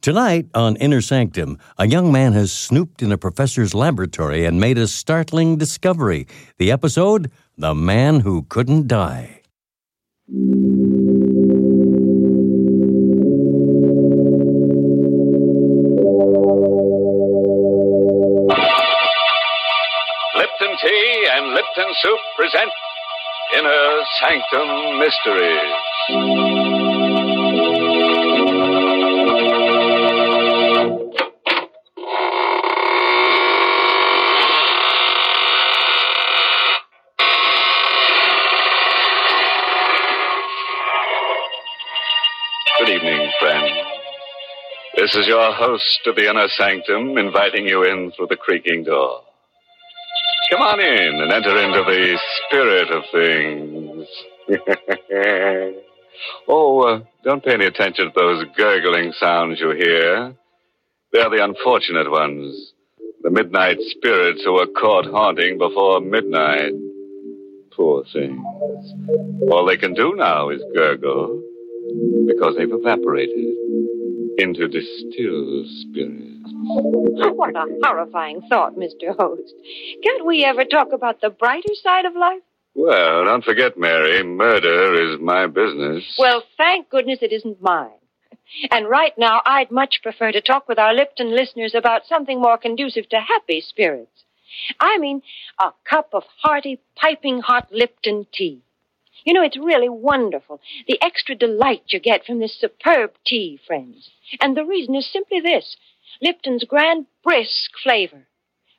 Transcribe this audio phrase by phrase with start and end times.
[0.00, 4.78] Tonight on Inner Sanctum, a young man has snooped in a professor's laboratory and made
[4.78, 6.28] a startling discovery.
[6.58, 9.40] The episode The Man Who Couldn't Die.
[20.36, 22.70] Lipton Tea and Lipton Soup present
[23.56, 27.07] Inner Sanctum Mysteries.
[45.08, 49.22] This is your host of the Inner Sanctum inviting you in through the creaking door.
[50.50, 54.06] Come on in and enter into the spirit of things.
[56.46, 60.36] oh, uh, don't pay any attention to those gurgling sounds you hear.
[61.14, 62.74] They're the unfortunate ones.
[63.22, 66.74] The midnight spirits who were caught haunting before midnight.
[67.72, 68.44] Poor things.
[69.50, 71.42] All they can do now is gurgle
[72.26, 73.67] because they've evaporated
[74.38, 76.52] into distilled spirits.
[76.54, 79.16] What a horrifying thought, Mr.
[79.16, 79.52] Host.
[80.02, 82.42] Can't we ever talk about the brighter side of life?
[82.74, 86.04] Well, don't forget, Mary, murder is my business.
[86.18, 87.90] Well, thank goodness it isn't mine.
[88.70, 92.56] And right now, I'd much prefer to talk with our Lipton listeners about something more
[92.56, 94.24] conducive to happy spirits.
[94.80, 95.22] I mean,
[95.60, 98.62] a cup of hearty, piping hot Lipton tea.
[99.28, 104.08] You know, it's really wonderful, the extra delight you get from this superb tea, friends.
[104.40, 105.76] And the reason is simply this
[106.22, 108.26] Lipton's grand brisk flavor.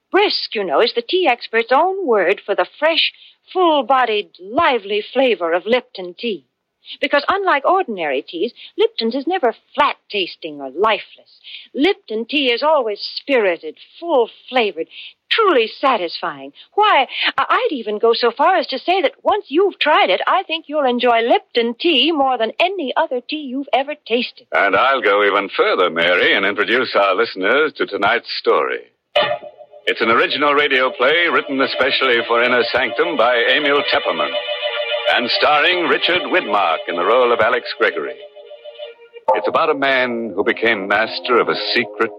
[0.09, 3.13] Brisk, you know, is the tea expert's own word for the fresh,
[3.53, 6.47] full bodied, lively flavor of Lipton tea.
[6.99, 11.39] Because unlike ordinary teas, Lipton's is never flat tasting or lifeless.
[11.75, 14.87] Lipton tea is always spirited, full flavored,
[15.39, 16.51] truly satisfying.
[16.73, 17.07] Why,
[17.37, 20.65] I'd even go so far as to say that once you've tried it, I think
[20.67, 24.47] you'll enjoy Lipton tea more than any other tea you've ever tasted.
[24.53, 28.81] And I'll go even further, Mary, and introduce our listeners to tonight's story.
[29.85, 34.31] It's an original radio play written especially for Inner Sanctum by Emil Tepperman
[35.15, 38.15] and starring Richard Widmark in the role of Alex Gregory.
[39.33, 42.11] It's about a man who became master of a secret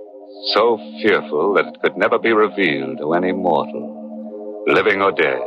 [0.55, 5.41] so fearful that it could never be revealed to any mortal, living or dead.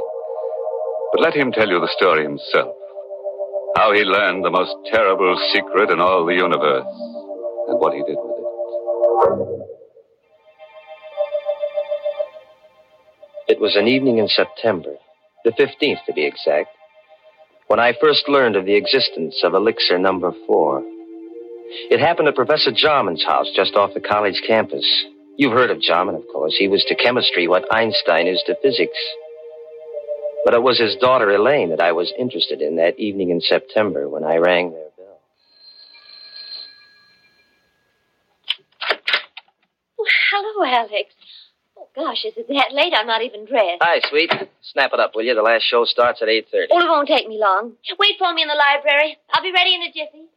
[1.11, 2.75] But let him tell you the story himself.
[3.75, 6.85] How he learned the most terrible secret in all the universe
[7.67, 8.43] and what he did with it.
[13.49, 14.95] It was an evening in September,
[15.43, 16.69] the 15th to be exact,
[17.67, 20.83] when I first learned of the existence of elixir number four.
[21.89, 24.85] It happened at Professor Jarman's house just off the college campus.
[25.37, 26.55] You've heard of Jarman, of course.
[26.57, 28.97] He was to chemistry what Einstein is to physics.
[30.45, 34.09] But it was his daughter Elaine that I was interested in that evening in September
[34.09, 35.19] when I rang their bell.
[39.99, 41.13] Oh, hello, Alex.
[41.77, 42.93] Oh, gosh, is it that late?
[42.95, 43.81] I'm not even dressed.
[43.81, 44.31] Hi, sweet.
[44.61, 45.33] Snap it up, will you?
[45.33, 46.67] The last show starts at 8.30.
[46.71, 47.73] Oh, it won't take me long.
[47.97, 49.17] Wait for me in the library.
[49.31, 50.27] I'll be ready in a jiffy.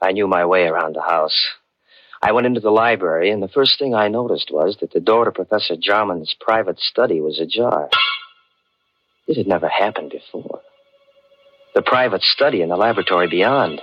[0.00, 1.46] I knew my way around the house.
[2.22, 5.26] I went into the library, and the first thing I noticed was that the door
[5.26, 7.90] to Professor Jarman's private study was ajar.
[9.26, 10.60] It had never happened before.
[11.74, 13.82] The private study and the laboratory beyond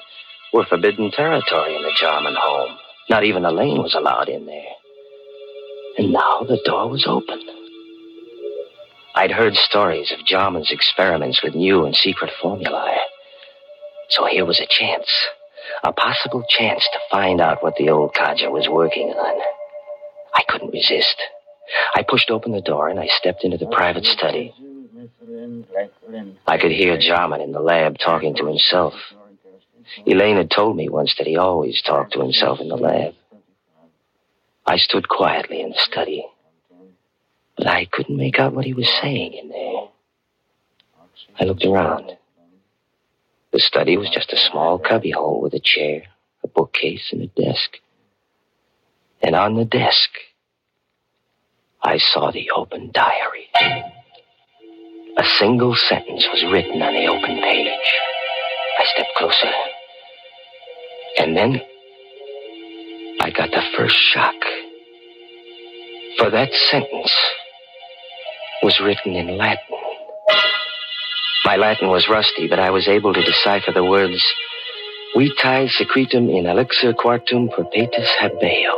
[0.54, 2.78] were forbidden territory in the Jarman home.
[3.10, 4.74] Not even Elaine was allowed in there.
[5.98, 7.42] And now the door was open.
[9.14, 12.98] I'd heard stories of Jarman's experiments with new and secret formulae.
[14.10, 15.10] So here was a chance,
[15.84, 19.42] a possible chance to find out what the old codger was working on.
[20.34, 21.22] I couldn't resist.
[21.96, 24.54] I pushed open the door and I stepped into the private study.
[26.48, 28.94] I could hear Jarman in the lab talking to himself.
[30.06, 33.14] Elaine had told me once that he always talked to himself in the lab.
[34.66, 36.26] I stood quietly in the study,
[37.58, 39.88] but I couldn't make out what he was saying in there.
[41.40, 42.18] I looked around.
[43.52, 46.04] The study was just a small cubbyhole with a chair,
[46.44, 47.78] a bookcase, and a desk.
[49.22, 50.10] And on the desk,
[51.82, 53.50] I saw the open diary.
[55.18, 57.68] A single sentence was written on the open page.
[58.80, 59.52] I stepped closer.
[61.18, 61.62] And then
[63.20, 64.36] I got the first shock.
[66.18, 67.14] For that sentence
[68.64, 69.91] was written in Latin.
[71.52, 74.26] My Latin was rusty, but I was able to decipher the words
[75.18, 78.78] Vitae secretum in elixir quartum perpetus habeo.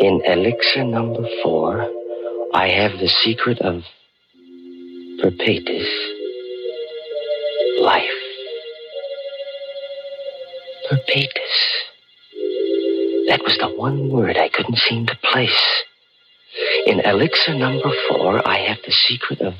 [0.00, 1.80] In elixir number four,
[2.52, 3.84] I have the secret of
[5.18, 5.88] perpetus
[7.80, 8.20] life.
[10.90, 11.56] Perpetus.
[13.28, 15.82] That was the one word I couldn't seem to place.
[16.84, 19.54] In elixir number four, I have the secret of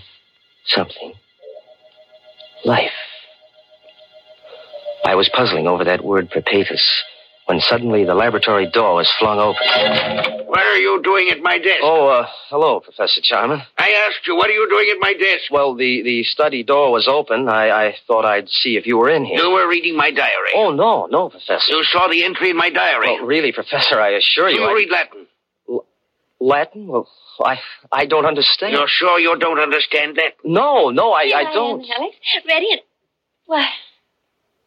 [0.68, 1.12] something.
[2.64, 2.90] Life.
[5.04, 6.84] I was puzzling over that word perpetus
[7.46, 10.46] when suddenly the laboratory door was flung open.
[10.46, 11.78] What are you doing at my desk?
[11.82, 13.62] Oh, uh, hello, Professor Jarman.
[13.78, 15.44] I asked you, what are you doing at my desk?
[15.52, 17.48] Well, the, the study door was open.
[17.48, 19.38] I, I thought I'd see if you were in here.
[19.38, 20.50] You were reading my diary.
[20.56, 21.72] Oh, no, no, Professor.
[21.72, 23.06] You saw the entry in my diary.
[23.12, 24.62] Well, really, Professor, I assure Do you.
[24.62, 25.26] you I- read Latin?
[26.46, 26.86] Latin?
[26.86, 27.08] Well,
[27.44, 27.56] I,
[27.92, 28.72] I don't understand.
[28.72, 30.34] You're sure you don't understand that?
[30.44, 31.80] No, no, I, Here I don't.
[31.82, 32.16] am, Alex.
[32.48, 32.80] Ready and.
[33.46, 33.66] What?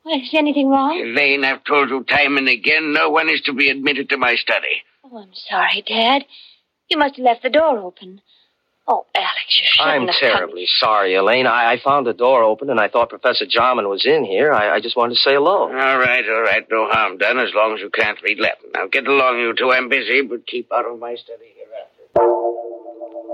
[0.04, 1.00] What, is anything wrong?
[1.00, 4.36] Elaine, I've told you time and again, no one is to be admitted to my
[4.36, 4.84] study.
[5.04, 6.26] Oh, I'm sorry, Dad.
[6.90, 8.22] You must have left the door open.
[8.88, 10.32] Oh, Alex, you shouldn't I'm have come.
[10.38, 11.46] terribly sorry, Elaine.
[11.46, 14.52] I, I found the door open and I thought Professor Jarman was in here.
[14.52, 15.64] I, I just wanted to say hello.
[15.64, 18.72] All right, all right, no harm done as long as you can't read Latin.
[18.74, 19.72] Now get along, you two.
[19.72, 21.59] I'm busy, but keep out of my study hereafter.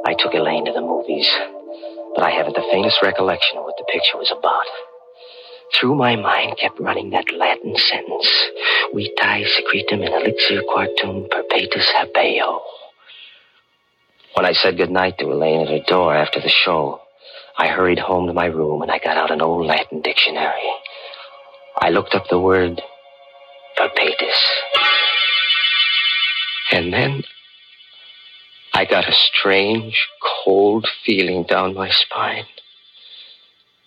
[0.05, 1.29] I took Elaine to the movies,
[2.15, 4.65] but I haven't the faintest recollection of what the picture was about.
[5.73, 8.29] Through my mind kept running that Latin sentence
[8.93, 12.61] Vitae secretum in elixir quartum perpetus habeo.
[14.35, 17.01] When I said goodnight to Elaine at her door after the show,
[17.57, 20.69] I hurried home to my room and I got out an old Latin dictionary.
[21.77, 22.81] I looked up the word
[23.77, 24.37] perpetus.
[26.71, 27.23] And then
[28.75, 32.43] I got a strange, cold feeling down my spine.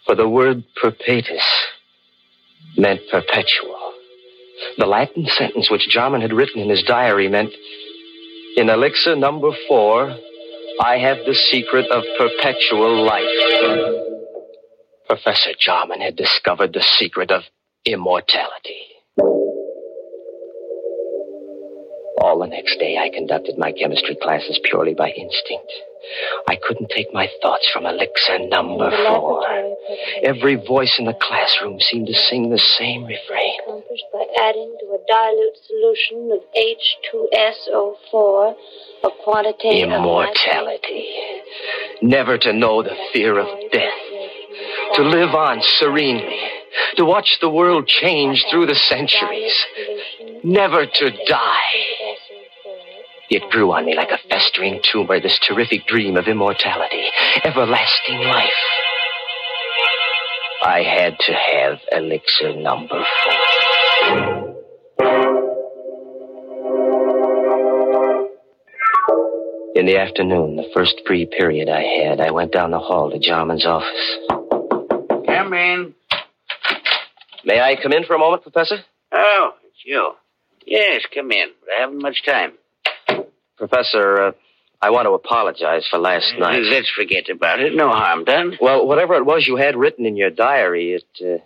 [0.07, 1.45] For the word perpetus
[2.75, 3.93] meant perpetual.
[4.79, 7.53] The Latin sentence which Jarman had written in his diary meant,
[8.57, 10.17] in elixir number four,
[10.81, 13.27] I have the secret of perpetual life.
[15.07, 17.43] Professor Jarman had discovered the secret of
[17.85, 18.87] immortality.
[22.39, 25.73] All the next day, I conducted my chemistry classes purely by instinct.
[26.47, 29.43] I couldn't take my thoughts from elixir number four.
[30.23, 33.59] Every voice in the classroom seemed to sing the same refrain.
[33.67, 36.39] Accomplished by adding to a dilute solution of
[38.15, 38.55] H2SO4
[39.03, 41.09] a quantity Immortality.
[42.03, 43.99] Never to know the fear of death.
[44.95, 46.39] To live on serenely.
[46.99, 49.57] To watch the world change through the centuries.
[50.45, 52.08] Never to die.
[53.31, 57.05] It grew on me like a festering tumor, this terrific dream of immortality,
[57.45, 58.51] everlasting life.
[60.63, 64.55] I had to have elixir number four.
[69.75, 73.19] In the afternoon, the first free period I had, I went down the hall to
[73.21, 74.19] Jarman's office.
[75.27, 75.95] Come in.
[77.45, 78.79] May I come in for a moment, Professor?
[79.13, 80.13] Oh, it's you.
[80.67, 81.51] Yes, come in.
[81.77, 82.58] I haven't much time.
[83.59, 84.33] Professor, uh,
[84.81, 86.63] I want to apologize for last night.
[86.63, 87.75] Let's forget about it.
[87.75, 88.57] No harm done.
[88.61, 91.43] Well, whatever it was you had written in your diary, it uh,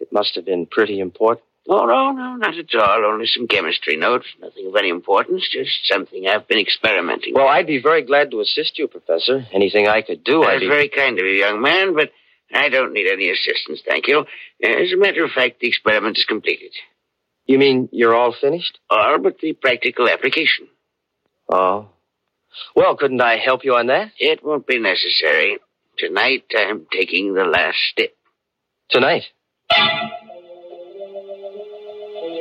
[0.00, 1.44] it must have been pretty important.
[1.66, 3.06] Oh, no, no, not at all.
[3.06, 4.26] Only some chemistry notes.
[4.38, 5.48] Nothing of any importance.
[5.50, 7.54] Just something I've been experimenting Well, with.
[7.54, 9.46] I'd be very glad to assist you, Professor.
[9.50, 10.68] Anything I could do, I'd That's be.
[10.68, 12.10] very kind of you, young man, but
[12.52, 14.26] I don't need any assistance, thank you.
[14.62, 16.72] As a matter of fact, the experiment is completed.
[17.46, 18.78] You mean you're all finished?
[18.90, 20.68] All but the practical application.
[21.48, 21.88] Oh.
[22.74, 24.12] Well, couldn't I help you on that?
[24.18, 25.58] It won't be necessary.
[25.98, 28.10] Tonight, I'm taking the last step.
[28.90, 29.24] Tonight.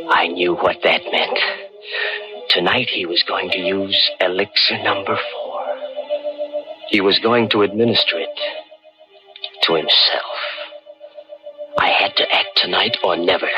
[0.09, 1.39] I knew what that meant.
[2.49, 5.61] Tonight he was going to use elixir number four.
[6.89, 8.39] He was going to administer it
[9.63, 10.35] to himself.
[11.77, 13.49] I had to act tonight or never.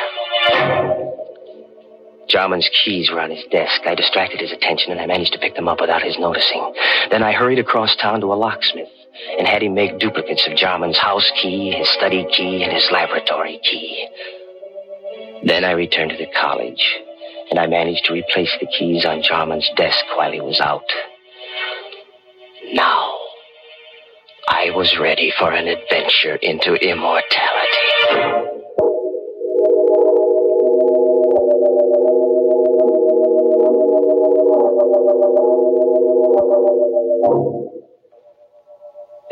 [2.27, 3.81] Jarman's keys were on his desk.
[3.85, 6.73] I distracted his attention and I managed to pick them up without his noticing.
[7.11, 8.89] Then I hurried across town to a locksmith
[9.37, 13.59] and had him make duplicates of Jarman's house key, his study key, and his laboratory
[13.63, 14.07] key.
[15.43, 16.83] Then I returned to the college
[17.49, 20.89] and I managed to replace the keys on Jarman's desk while he was out.
[22.73, 23.19] Now,
[24.47, 28.54] I was ready for an adventure into immortality.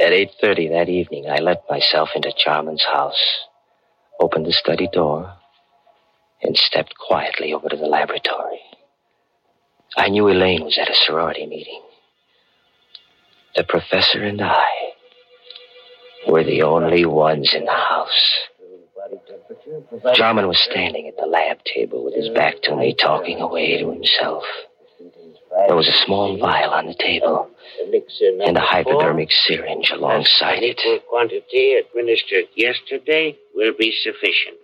[0.04, 3.46] At 8.30 that evening, I let myself into Jarman's house,
[4.20, 5.32] opened the study door,
[6.42, 8.60] and stepped quietly over to the laboratory.
[9.96, 11.82] I knew Elaine was at a sorority meeting.
[13.56, 14.68] The professor and I
[16.28, 18.34] were the only ones in the house.
[20.16, 23.90] Jarman was standing at the lab table with his back to me, talking away to
[23.90, 24.44] himself.
[25.68, 27.50] There was a small vial on the table
[28.46, 30.80] and a hypodermic syringe alongside it.
[30.80, 34.58] Equal quantity administered yesterday will be sufficient.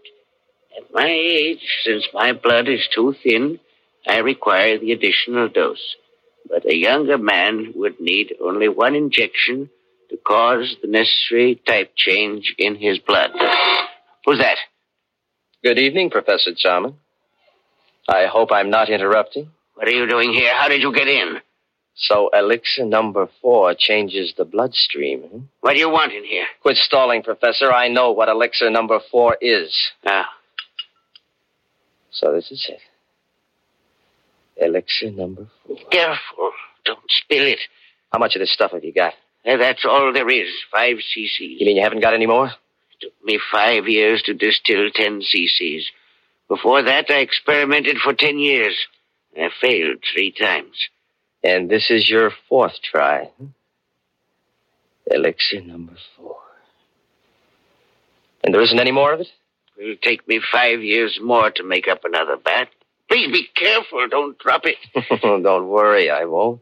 [0.77, 3.59] At my age, since my blood is too thin,
[4.07, 5.95] I require the additional dose.
[6.49, 9.69] But a younger man would need only one injection
[10.09, 13.31] to cause the necessary type change in his blood.
[14.25, 14.57] Who's that?
[15.63, 16.95] Good evening, Professor Jarman.
[18.07, 19.51] I hope I'm not interrupting.
[19.79, 20.51] What are you doing here?
[20.53, 21.37] How did you get in?
[21.95, 25.21] So elixir number four changes the bloodstream.
[25.21, 25.39] hmm?
[25.61, 26.43] What do you want in here?
[26.61, 27.71] Quit stalling, Professor.
[27.71, 29.73] I know what elixir number four is.
[30.05, 30.27] Ah,
[32.11, 32.81] So this is it.
[34.65, 35.77] Elixir number four.
[35.89, 36.51] careful.
[36.83, 37.59] Don't spill it.
[38.11, 39.13] How much of this stuff have you got?
[39.45, 40.49] Uh, That's all there is.
[40.73, 42.47] Five You mean you haven't got any more?
[42.47, 45.85] It took me five years to distill ten cc's.
[46.49, 48.75] Before that, I experimented for ten years.
[49.37, 50.89] I failed three times.
[51.43, 53.25] And this is your fourth try.
[53.37, 53.47] hmm?
[55.07, 56.37] Elixir number four.
[58.43, 59.27] And there isn't any more of it?
[59.77, 62.69] It'll take me five years more to make up another bat.
[63.09, 64.07] Please be careful.
[64.09, 64.75] Don't drop it.
[65.21, 66.61] Don't worry, I won't.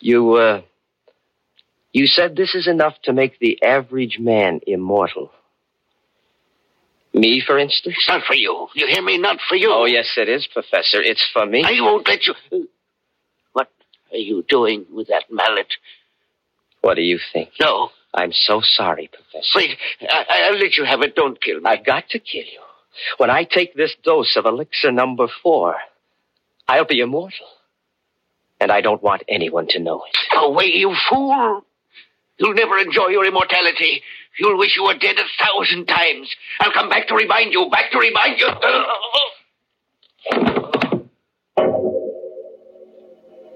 [0.00, 0.62] You, uh.
[1.92, 5.30] You said this is enough to make the average man immortal.
[7.16, 7.94] Me, for instance?
[7.98, 8.68] It's not for you.
[8.74, 9.16] You hear me?
[9.16, 9.70] Not for you.
[9.72, 11.00] Oh, yes, it is, Professor.
[11.02, 11.64] It's for me.
[11.64, 12.34] I won't let you.
[13.54, 13.70] What
[14.12, 15.72] are you doing with that mallet?
[16.82, 17.50] What do you think?
[17.58, 17.88] No.
[18.12, 19.48] I'm so sorry, Professor.
[19.56, 19.78] Wait.
[20.02, 21.14] I- I'll let you have it.
[21.16, 21.62] Don't kill me.
[21.66, 22.60] I've got to kill you.
[23.16, 25.76] When I take this dose of elixir number four,
[26.68, 27.46] I'll be immortal.
[28.60, 30.16] And I don't want anyone to know it.
[30.34, 31.62] Go away, you fool.
[32.38, 34.02] You'll never enjoy your immortality.
[34.38, 36.34] You'll wish you were dead a thousand times.
[36.60, 38.48] I'll come back to remind you, back to remind you.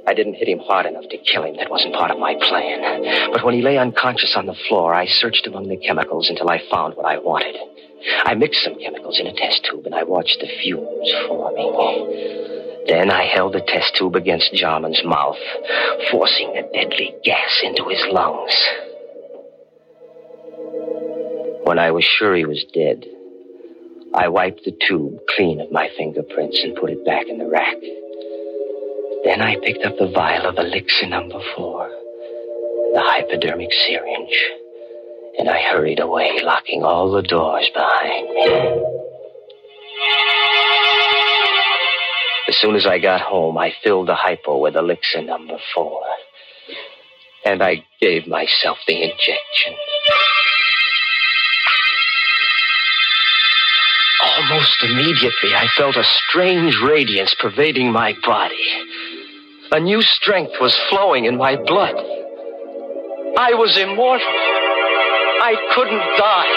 [0.07, 1.57] I didn't hit him hard enough to kill him.
[1.57, 3.31] That wasn't part of my plan.
[3.33, 6.61] But when he lay unconscious on the floor, I searched among the chemicals until I
[6.71, 7.57] found what I wanted.
[8.25, 12.87] I mixed some chemicals in a test tube and I watched the fumes forming.
[12.89, 15.39] Then I held the test tube against Jarman's mouth,
[16.11, 18.57] forcing the deadly gas into his lungs.
[21.71, 23.07] When I was sure he was dead,
[24.13, 27.77] I wiped the tube clean of my fingerprints and put it back in the rack.
[29.23, 31.89] Then I picked up the vial of elixir number four,
[32.93, 34.51] the hypodermic syringe,
[35.39, 38.47] and I hurried away, locking all the doors behind me.
[42.49, 46.03] As soon as I got home, I filled the hypo with elixir number four,
[47.45, 49.77] and I gave myself the injection.
[54.23, 58.67] Almost immediately, I felt a strange radiance pervading my body.
[59.73, 61.95] A new strength was flowing in my blood.
[63.39, 64.27] I was immortal.
[65.43, 66.53] I couldn't die.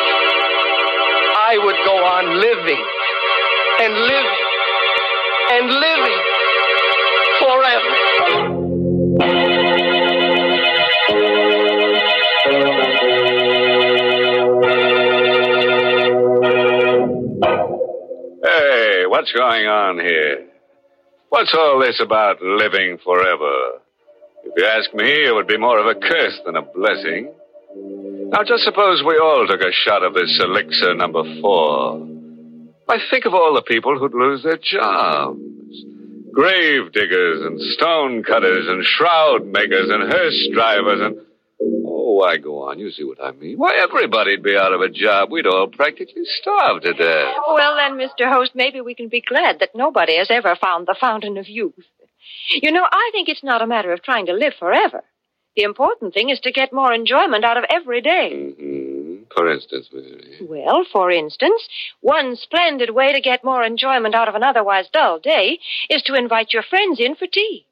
[1.39, 2.83] I would go on living
[3.79, 4.43] and living
[5.51, 6.23] and living
[19.23, 20.49] what's going on here?
[21.29, 23.79] What's all this about living forever?
[24.43, 27.31] If you ask me, it would be more of a curse than a blessing.
[28.27, 32.05] Now, just suppose we all took a shot of this elixir number four.
[32.89, 35.39] I think of all the people who'd lose their jobs.
[36.33, 41.15] Grave diggers and stone cutters and shroud makers and hearse drivers and.
[42.13, 42.79] Oh, Oh, why go on?
[42.79, 43.57] You see what I mean.
[43.57, 45.31] Why, everybody'd be out of a job.
[45.31, 47.35] We'd all practically starve to death.
[47.47, 48.31] Well, then, Mr.
[48.31, 51.73] Host, maybe we can be glad that nobody has ever found the fountain of youth.
[52.49, 55.03] You know, I think it's not a matter of trying to live forever.
[55.55, 58.53] The important thing is to get more enjoyment out of every day.
[58.57, 60.37] hmm For instance, Mary.
[60.41, 61.67] Well, for instance,
[62.01, 66.15] one splendid way to get more enjoyment out of an otherwise dull day is to
[66.15, 67.65] invite your friends in for tea.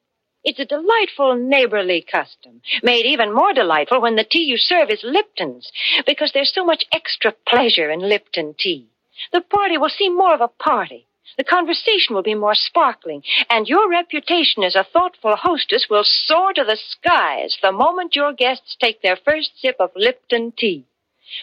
[0.43, 5.03] It's a delightful neighborly custom, made even more delightful when the tea you serve is
[5.03, 5.71] Lipton's,
[6.05, 8.87] because there's so much extra pleasure in Lipton tea.
[9.31, 11.05] The party will seem more of a party.
[11.37, 16.53] The conversation will be more sparkling, and your reputation as a thoughtful hostess will soar
[16.53, 20.85] to the skies the moment your guests take their first sip of Lipton tea.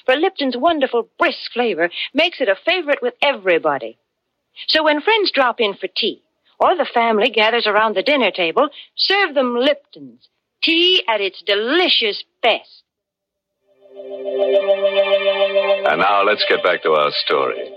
[0.05, 3.97] For Lipton's wonderful brisk flavor makes it a favorite with everybody.
[4.67, 6.23] So when friends drop in for tea,
[6.59, 10.29] or the family gathers around the dinner table, serve them Lipton's.
[10.62, 12.83] Tea at its delicious best.
[15.87, 17.71] And now let's get back to our story.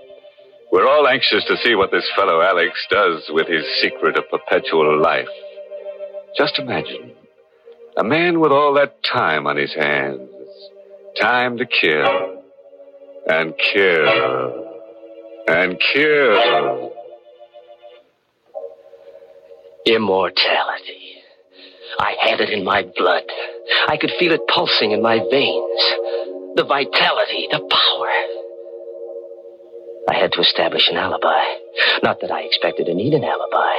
[0.71, 4.99] We're all anxious to see what this fellow Alex does with his secret of perpetual
[5.01, 5.27] life.
[6.37, 7.11] Just imagine
[7.97, 10.29] a man with all that time on his hands.
[11.19, 12.43] Time to kill.
[13.27, 14.81] And kill.
[15.47, 16.93] And kill.
[19.85, 21.15] Immortality.
[21.99, 23.23] I had it in my blood.
[23.87, 25.81] I could feel it pulsing in my veins.
[26.55, 28.09] The vitality, the power.
[30.09, 31.43] I had to establish an alibi.
[32.03, 33.73] Not that I expected to need an alibi.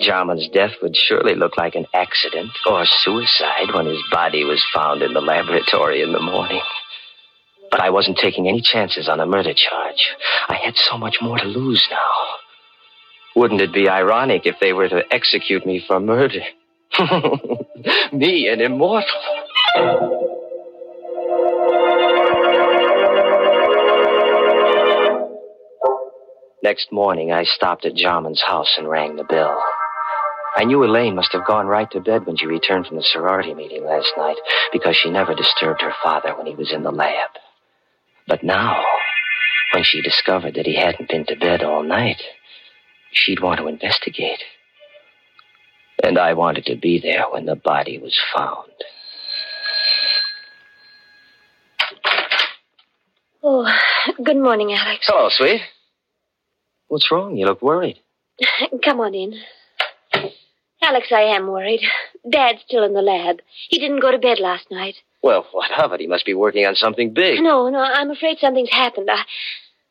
[0.00, 5.02] Jarman's death would surely look like an accident or suicide when his body was found
[5.02, 6.62] in the laboratory in the morning.
[7.70, 10.14] But I wasn't taking any chances on a murder charge.
[10.48, 12.43] I had so much more to lose now.
[13.36, 16.40] Wouldn't it be ironic if they were to execute me for murder?
[18.12, 19.10] me, an immortal.
[26.62, 29.62] Next morning, I stopped at Jarman's house and rang the bell.
[30.56, 33.52] I knew Elaine must have gone right to bed when she returned from the sorority
[33.52, 34.36] meeting last night
[34.72, 37.30] because she never disturbed her father when he was in the lab.
[38.28, 38.82] But now,
[39.72, 42.22] when she discovered that he hadn't been to bed all night,
[43.16, 44.42] she'd want to investigate.
[46.02, 48.70] And I wanted to be there when the body was found.
[53.42, 53.66] Oh,
[54.22, 55.06] good morning, Alex.
[55.06, 55.60] Hello, sweet.
[56.88, 57.36] What's wrong?
[57.36, 57.98] You look worried.
[58.84, 59.34] Come on in.
[60.82, 61.80] Alex, I am worried.
[62.28, 63.40] Dad's still in the lab.
[63.68, 64.96] He didn't go to bed last night.
[65.22, 66.00] Well, what of it?
[66.00, 67.40] He must be working on something big.
[67.40, 69.08] No, no, I'm afraid something's happened.
[69.10, 69.22] I,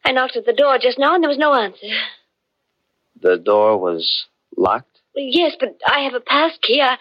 [0.06, 1.88] I knocked at the door just now and there was no answer.
[3.24, 5.00] The door was locked?
[5.16, 6.82] Yes, but I have a pass key.
[6.82, 6.98] I,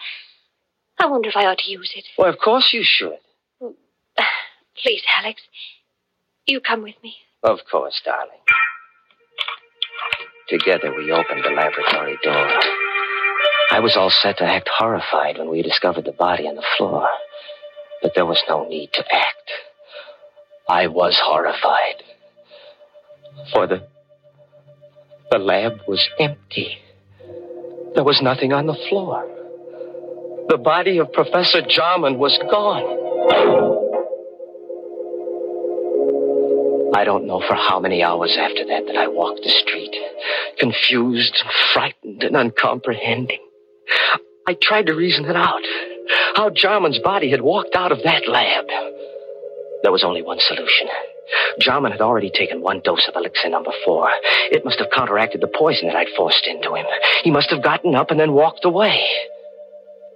[0.97, 2.05] I wonder if I ought to use it.
[2.17, 3.17] Well, of course you should.
[4.81, 5.41] Please, Alex,
[6.47, 7.15] you come with me.
[7.43, 8.39] Of course, darling.
[10.47, 12.49] Together we opened the laboratory door.
[13.71, 17.07] I was all set to act horrified when we discovered the body on the floor.
[18.01, 19.51] But there was no need to act.
[20.69, 22.03] I was horrified.
[23.51, 23.87] For the.
[25.31, 26.77] The lab was empty.
[27.95, 29.27] There was nothing on the floor.
[30.49, 32.83] The body of Professor Jarman was gone.
[36.95, 39.95] I don't know for how many hours after that that I walked the street,
[40.59, 43.39] confused and frightened and uncomprehending.
[44.47, 45.61] I tried to reason it out.
[46.35, 48.65] How Jarman's body had walked out of that lab.
[49.81, 50.87] There was only one solution.
[51.59, 54.09] Jarman had already taken one dose of elixir number four.
[54.51, 56.85] It must have counteracted the poison that I'd forced into him.
[57.23, 59.05] He must have gotten up and then walked away.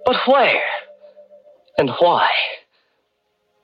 [0.04, 0.62] But where?
[1.78, 2.28] And why?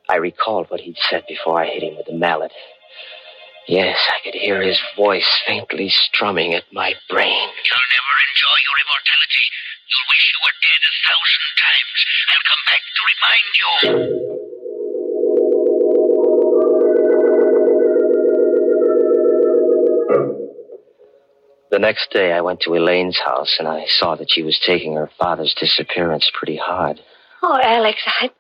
[0.09, 2.53] I recalled what he'd said before I hit him with the mallet.
[3.67, 7.49] Yes, I could hear his voice faintly strumming at my brain.
[7.65, 9.45] You'll never enjoy your immortality.
[9.89, 11.99] You'll wish you were dead a thousand times.
[12.29, 14.64] I'll come back to remind you.
[21.75, 24.95] The next day, I went to Elaine's house and I saw that she was taking
[24.95, 27.01] her father's disappearance pretty hard.
[27.43, 28.31] Oh, Alex, I,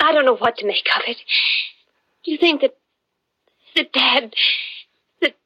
[0.00, 1.18] I don't know what to make of it.
[2.24, 2.76] Do you think that,
[3.76, 4.34] that Dad,
[5.20, 5.36] that,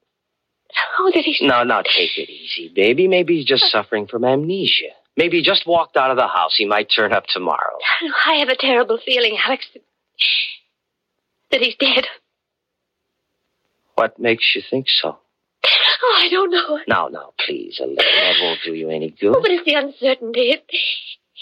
[0.99, 3.09] oh, that he's no, no, take it easy, baby.
[3.09, 4.95] Maybe he's just suffering from amnesia.
[5.15, 6.55] Maybe he just walked out of the house.
[6.57, 7.77] He might turn up tomorrow.
[8.25, 9.83] I have a terrible feeling, Alex, that,
[11.51, 12.07] that he's dead.
[13.97, 15.19] What makes you think so?
[16.03, 16.81] Oh, I don't know.
[16.89, 17.97] Now, now, please, Elaine.
[17.97, 19.35] That won't do you any good.
[19.37, 20.51] Oh, but it's the uncertainty.
[20.51, 20.61] If,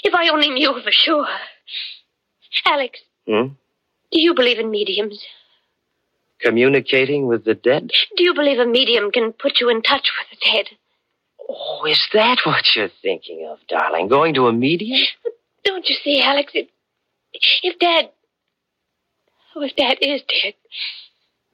[0.05, 1.27] if I only knew for sure.
[2.67, 3.49] Alex, Hmm?
[4.11, 5.25] Do you believe in mediums?
[6.41, 7.91] Communicating with the dead?
[8.17, 10.67] Do you believe a medium can put you in touch with the dead?
[11.49, 14.09] Oh, is that what you're thinking of, darling?
[14.09, 15.01] Going to a medium?
[15.65, 16.53] Don't you see, Alex?
[16.55, 16.69] If,
[17.63, 18.11] if Dad.
[19.55, 20.55] Oh, if Dad is dead,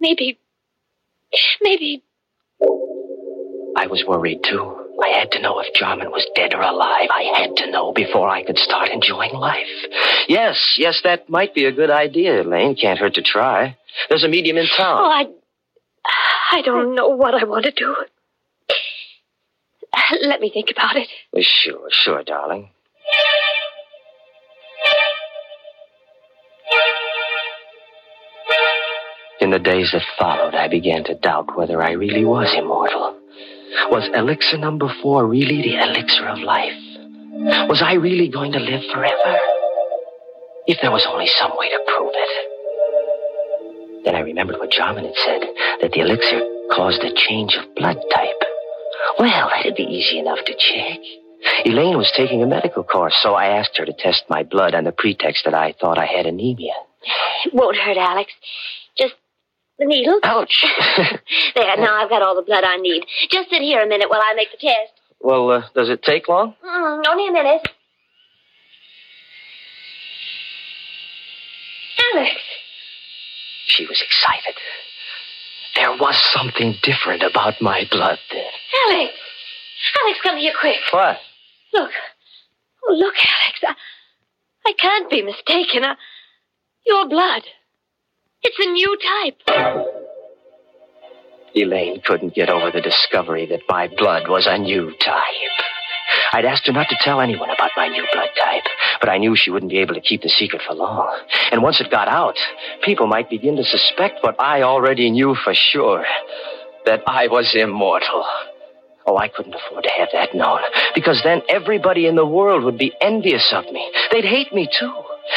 [0.01, 0.39] maybe.
[1.61, 2.03] Maybe.
[3.79, 4.75] I was worried, too.
[5.01, 7.09] I had to know if Jarman was dead or alive.
[7.11, 9.69] I had to know before I could start enjoying life.
[10.29, 12.75] Yes, yes, that might be a good idea, Elaine.
[12.75, 13.77] Can't hurt to try.
[14.09, 14.99] There's a medium in town.
[15.01, 15.27] Oh, I.
[16.51, 17.95] I don't know what I want to do.
[20.23, 21.09] Let me think about it.
[21.41, 22.71] Sure, sure, darling.
[29.41, 33.18] In the days that followed, I began to doubt whether I really was immortal.
[33.91, 36.73] Was elixir number four really the elixir of life?
[37.69, 39.39] Was I really going to live forever?
[40.67, 44.05] If there was only some way to prove it.
[44.05, 45.43] Then I remembered what Jarman had said,
[45.81, 46.41] that the elixir
[46.73, 48.43] caused a change of blood type.
[49.19, 50.99] Well, that'd be easy enough to check.
[51.65, 54.85] Elaine was taking a medical course, so I asked her to test my blood on
[54.85, 56.75] the pretext that I thought I had anemia.
[57.47, 58.33] It won't hurt, Alex.
[59.79, 60.19] The needle.
[60.25, 60.65] Ouch.
[61.55, 63.05] there, now I've got all the blood I need.
[63.31, 64.93] Just sit here a minute while I make the test.
[65.21, 66.55] Well, uh, does it take long?
[66.65, 67.69] Mm, only a minute.
[72.15, 72.41] Alex.
[73.67, 74.55] She was excited.
[75.77, 78.45] There was something different about my blood then.
[78.89, 79.13] Alex.
[80.03, 80.81] Alex, come here quick.
[80.91, 81.19] What?
[81.73, 81.91] Look.
[82.89, 83.61] Oh, look, Alex.
[83.63, 83.75] I,
[84.67, 85.85] I can't be mistaken.
[85.85, 85.95] I,
[86.87, 87.43] your blood.
[88.43, 89.41] It's a new type.
[91.55, 95.25] Elaine couldn't get over the discovery that my blood was a new type.
[96.33, 98.65] I'd asked her not to tell anyone about my new blood type,
[99.01, 101.19] but I knew she wouldn't be able to keep the secret for long.
[101.51, 102.37] And once it got out,
[102.83, 106.05] people might begin to suspect what I already knew for sure
[106.85, 108.25] that I was immortal.
[109.07, 110.61] Oh, I couldn't afford to have that known,
[110.95, 113.91] because then everybody in the world would be envious of me.
[114.13, 114.93] They'd hate me, too,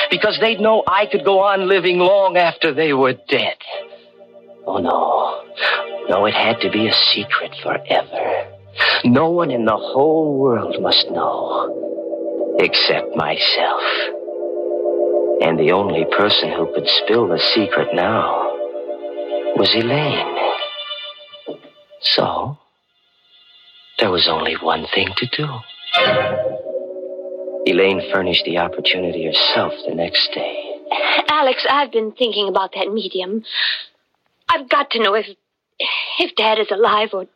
[0.10, 3.58] because they'd know I could go on living long after they were dead.
[4.66, 5.44] Oh, no.
[6.10, 8.48] No, it had to be a secret forever.
[9.04, 13.82] No one in the whole world must know, except myself.
[15.42, 18.52] And the only person who could spill the secret now
[19.56, 20.38] was Elaine.
[22.02, 22.58] So,
[24.00, 26.71] there was only one thing to do.
[27.66, 30.72] Elaine furnished the opportunity herself the next day.
[31.30, 33.44] Alex, I've been thinking about that medium.
[34.50, 35.28] I've got to know if
[36.20, 37.28] if Dad is alive or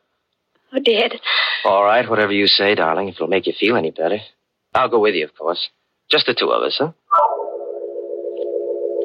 [0.74, 1.20] or dead.
[1.64, 4.20] All right, whatever you say, darling, if it'll make you feel any better.
[4.74, 5.70] I'll go with you, of course.
[6.10, 6.92] Just the two of us, huh?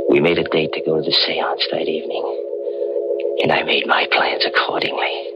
[0.09, 4.09] We made a date to go to the seance that evening, and I made my
[4.11, 5.29] plans accordingly.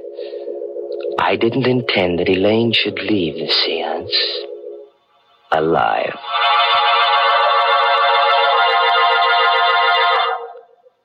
[1.19, 4.45] I didn't intend that Elaine should leave the seance
[5.55, 6.17] alive.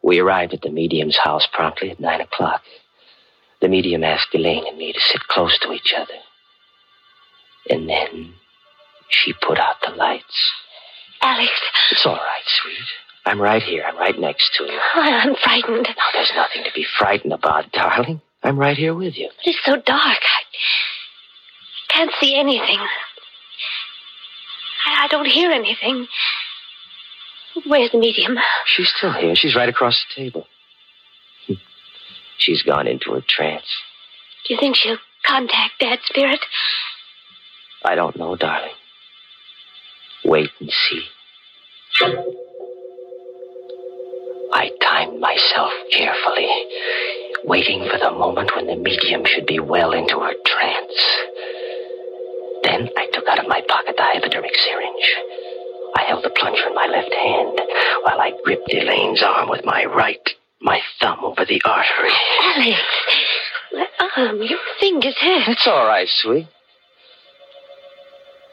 [0.03, 2.63] We arrived at the medium's house promptly at nine o'clock.
[3.61, 6.13] The medium asked Elaine and me to sit close to each other.
[7.69, 8.33] And then
[9.09, 10.51] she put out the lights.
[11.21, 11.51] Alex,
[11.91, 12.77] It's all right, sweet.
[13.25, 13.83] I'm right here.
[13.85, 14.79] I'm right next to you.
[14.95, 15.83] I'm frightened.
[15.87, 18.21] Now, there's nothing to be frightened about, darling.
[18.41, 19.29] I'm right here with you.
[19.37, 20.19] But it's so dark.
[20.23, 20.43] I
[21.89, 22.79] can't see anything.
[24.99, 26.07] I, don't hear anything.
[27.65, 28.37] Where's the medium?
[28.65, 29.35] She's still here.
[29.35, 30.45] She's right across the table.
[32.37, 33.65] She's gone into a trance.
[34.47, 36.39] Do you think she'll contact Dad's spirit?
[37.83, 38.71] I don't know, darling.
[40.25, 41.05] Wait and see.
[44.51, 46.49] I timed myself carefully,
[47.43, 50.33] waiting for the moment when the medium should be well into her
[56.29, 57.59] the plunger in my left hand
[58.03, 60.29] while I gripped Elaine's arm with my right,
[60.61, 62.11] my thumb over the artery.
[62.41, 62.81] Alex,
[63.73, 63.87] my
[64.17, 65.47] arm, your fingers hurt.
[65.47, 66.47] It's all right, sweet.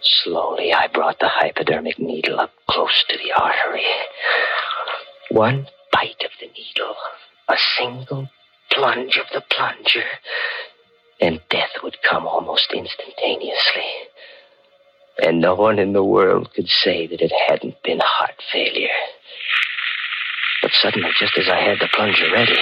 [0.00, 3.84] Slowly, I brought the hypodermic needle up close to the artery.
[5.30, 6.94] One bite of the needle,
[7.48, 8.28] a single
[8.72, 10.04] plunge of the plunger,
[11.20, 13.84] and death would come almost instantaneously.
[15.22, 18.88] And no one in the world could say that it hadn't been heart failure.
[20.62, 22.58] But suddenly, just as I had the plunger ready,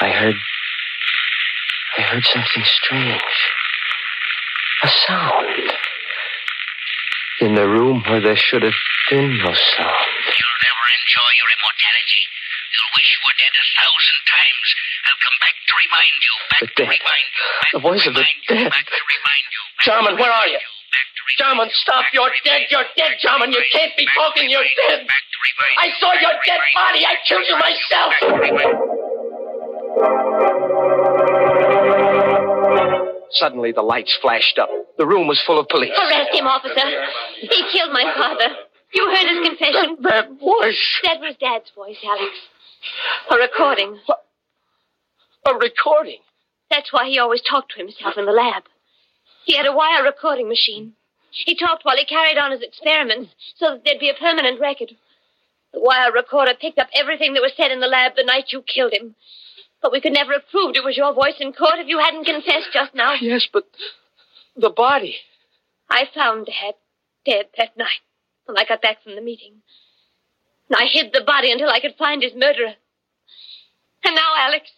[0.00, 0.36] I heard.
[1.98, 3.36] I heard something strange.
[4.84, 5.72] A sound.
[7.40, 8.78] In the room where there should have
[9.10, 10.08] been no sound.
[10.32, 12.22] You'll never enjoy your immortality
[12.72, 14.66] You'll wish you were dead a thousand times.
[15.04, 16.34] I'll come back to remind you.
[16.48, 16.88] Back The to dead.
[16.96, 17.44] remind you.
[17.60, 18.70] Back The voice of the remind you, dead.
[18.72, 19.60] Back to remind you.
[19.60, 20.81] back to Jarman, where are remind you?
[21.38, 22.04] Jarman, stop.
[22.12, 22.62] You're dead.
[22.70, 23.52] you, You're dead, to Jarman.
[23.52, 24.50] You can't be talking.
[24.50, 25.06] You're dead.
[25.78, 27.06] I saw your dead body.
[27.06, 28.12] I killed you myself.
[33.30, 34.68] Suddenly, the lights flashed up.
[34.98, 35.92] The room was full of police.
[35.98, 36.86] Arrest him, officer.
[37.40, 38.54] He killed my father.
[38.94, 39.96] You heard his confession.
[40.02, 41.00] That voice.
[41.04, 42.34] That was Dad's voice, Alex.
[43.30, 43.98] A recording.
[45.46, 46.18] A recording.
[46.70, 48.64] That's why he always talked to himself in the lab.
[49.44, 50.92] He had a wire recording machine.
[51.32, 54.92] He talked while he carried on his experiments so that there'd be a permanent record.
[55.72, 58.62] The wire recorder picked up everything that was said in the lab the night you
[58.62, 59.14] killed him.
[59.80, 62.26] But we could never have proved it was your voice in court if you hadn't
[62.26, 63.14] confessed just now.
[63.14, 63.64] Yes, but
[64.54, 65.16] the body.
[65.90, 66.74] I found Dad
[67.24, 68.02] dead that night
[68.44, 69.62] when I got back from the meeting.
[70.68, 72.74] And I hid the body until I could find his murderer.
[74.04, 74.70] And now, Alex,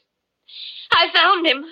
[0.93, 1.64] I found him.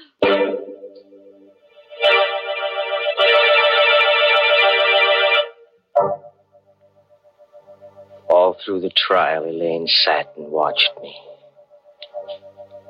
[8.42, 11.14] All through the trial, Elaine sat and watched me.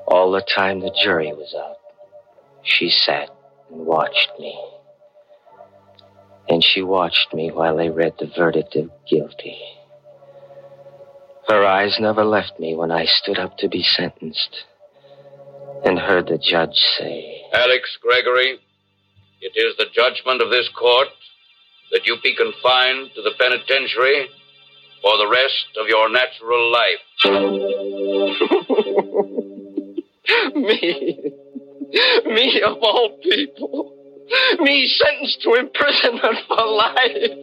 [0.07, 1.77] All the time the jury was out,
[2.63, 3.29] she sat
[3.71, 4.59] and watched me.
[6.49, 9.59] And she watched me while they read the verdict of guilty.
[11.47, 14.65] Her eyes never left me when I stood up to be sentenced
[15.85, 18.59] and heard the judge say, Alex Gregory,
[19.43, 21.09] it is the judgment of this court
[21.91, 24.31] that you be confined to the penitentiary
[25.03, 27.01] for the rest of your natural life.
[30.55, 31.19] Me.
[32.25, 33.93] Me of all people.
[34.61, 37.37] Me sentenced to imprisonment for life.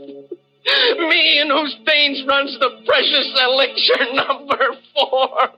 [0.98, 5.50] Me in whose veins runs the precious elixir number four.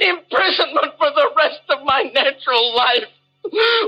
[0.00, 3.08] Imprisonment for the rest of my natural life,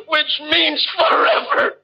[0.09, 1.77] which means forever.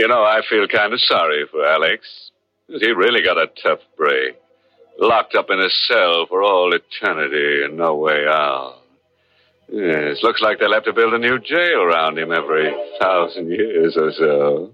[0.00, 2.30] You know, I feel kind of sorry for Alex.
[2.68, 4.34] He really got a tough break.
[4.98, 8.78] Locked up in a cell for all eternity and no way out.
[9.70, 13.98] Yes, looks like they'll have to build a new jail around him every thousand years
[13.98, 14.72] or so.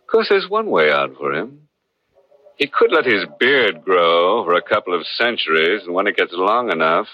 [0.00, 1.68] Of course, there's one way out for him.
[2.56, 6.32] He could let his beard grow for a couple of centuries, and when it gets
[6.32, 7.08] long enough,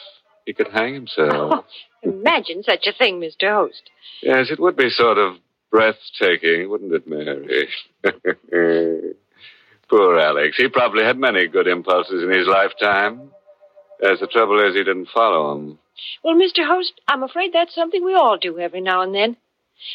[0.47, 1.64] he could hang himself.
[2.05, 3.53] Imagine such a thing, Mr.
[3.53, 3.90] Host.
[4.23, 5.38] Yes, it would be sort of
[5.74, 7.68] breathtaking, wouldn't it, Mary?
[9.90, 10.56] Poor Alex.
[10.56, 13.32] He probably had many good impulses in his lifetime.
[14.00, 15.80] As the trouble is, he didn't follow them.
[16.22, 16.64] Well, Mr.
[16.64, 19.37] Host, I'm afraid that's something we all do every now and then.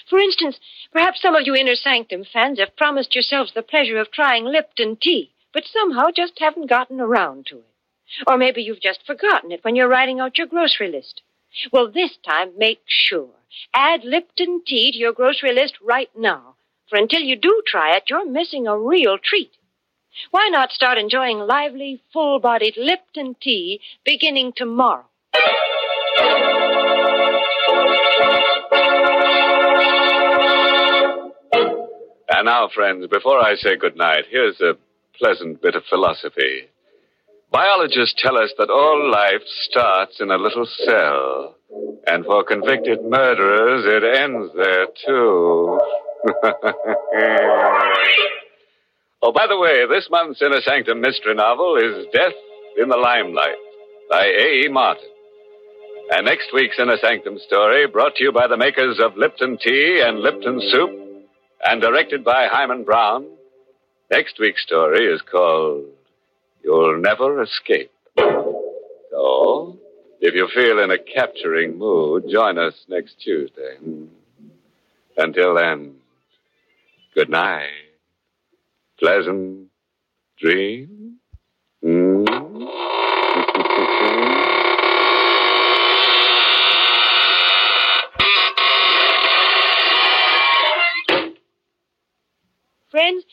[0.10, 0.60] For instance,
[0.92, 4.98] perhaps some of you Inner Sanctum fans have promised yourselves the pleasure of trying Lipton
[5.02, 7.66] tea, but somehow just haven't gotten around to it.
[8.28, 11.22] Or maybe you've just forgotten it when you're writing out your grocery list.
[11.72, 13.30] Well, this time, make sure.
[13.74, 16.56] Add Lipton tea to your grocery list right now.
[16.90, 19.52] For until you do try it, you're missing a real treat.
[20.32, 25.06] Why not start enjoying lively, full bodied Lipton tea beginning tomorrow?
[32.32, 34.78] And now, friends, before I say goodnight, here's a
[35.18, 36.70] pleasant bit of philosophy.
[37.52, 41.56] Biologists tell us that all life starts in a little cell.
[42.06, 45.80] And for convicted murderers, it ends there, too.
[49.24, 52.34] oh, by the way, this month's Inner Sanctum mystery novel is Death
[52.78, 53.58] in the Limelight
[54.10, 54.68] by A.E.
[54.70, 55.10] Martin.
[56.12, 60.04] And next week's Inner Sanctum story, brought to you by the makers of Lipton Tea
[60.06, 60.90] and Lipton Soup,
[61.64, 63.28] and directed by Himan Brown.
[64.12, 65.86] Next week's story is called
[66.64, 67.92] You'll Never Escape.
[68.18, 69.78] So,
[70.20, 73.78] if you feel in a capturing mood, join us next Tuesday.
[75.18, 75.96] Until then,
[77.16, 77.70] good night.
[79.00, 79.68] Pleasant
[80.38, 81.14] dreams.
[81.84, 82.28] Mm.
[92.92, 93.24] Friends,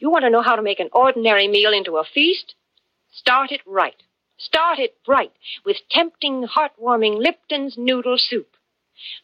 [0.00, 2.54] you want to know how to make an ordinary meal into a feast?
[3.12, 4.02] Start it right.
[4.38, 5.32] Start it bright
[5.66, 8.56] with tempting, heartwarming Lipton's noodle soup.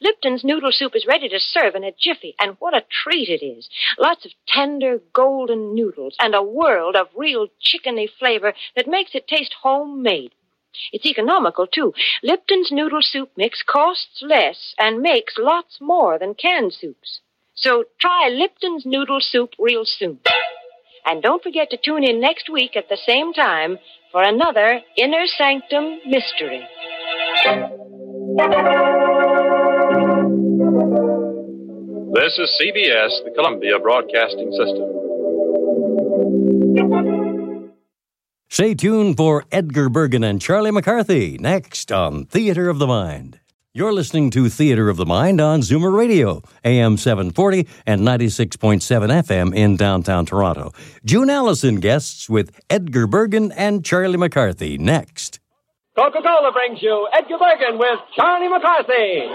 [0.00, 3.42] Lipton's noodle soup is ready to serve in a jiffy, and what a treat it
[3.42, 3.70] is.
[3.98, 9.26] Lots of tender, golden noodles and a world of real chickeny flavor that makes it
[9.26, 10.32] taste homemade.
[10.92, 11.94] It's economical, too.
[12.22, 17.20] Lipton's noodle soup mix costs less and makes lots more than canned soups.
[17.54, 20.20] So try Lipton's noodle soup real soon.
[21.04, 23.78] And don't forget to tune in next week at the same time
[24.12, 26.66] for another Inner Sanctum Mystery.
[32.14, 34.98] This is CBS, the Columbia Broadcasting System.
[38.50, 43.40] Stay tuned for Edgar Bergen and Charlie McCarthy next on Theater of the Mind.
[43.78, 49.54] You're listening to Theater of the Mind on Zoomer Radio, AM 740 and 96.7 FM
[49.54, 50.72] in downtown Toronto.
[51.04, 55.38] June Allyson guests with Edgar Bergen and Charlie McCarthy next.
[55.96, 59.28] Coca Cola brings you Edgar Bergen with Charlie McCarthy.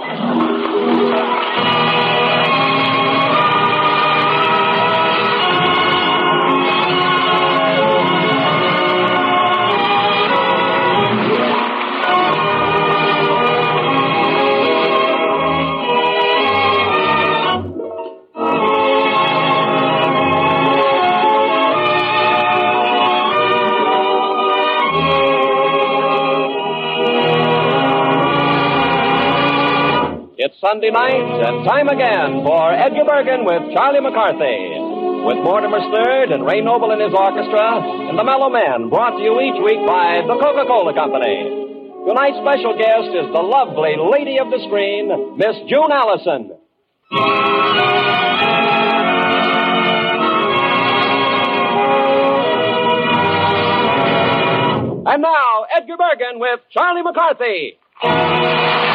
[30.63, 34.71] Sunday night and time again for Edgar Bergen with Charlie McCarthy.
[35.27, 39.43] With Mortimer Snerd and Ray Noble and his orchestra and the Mellomen brought to you
[39.43, 42.07] each week by the Coca-Cola Company.
[42.07, 46.55] Tonight's special guest is the lovely lady of the screen, Miss June Allyson.
[55.11, 58.92] And now, Edgar Bergen with Charlie McCarthy.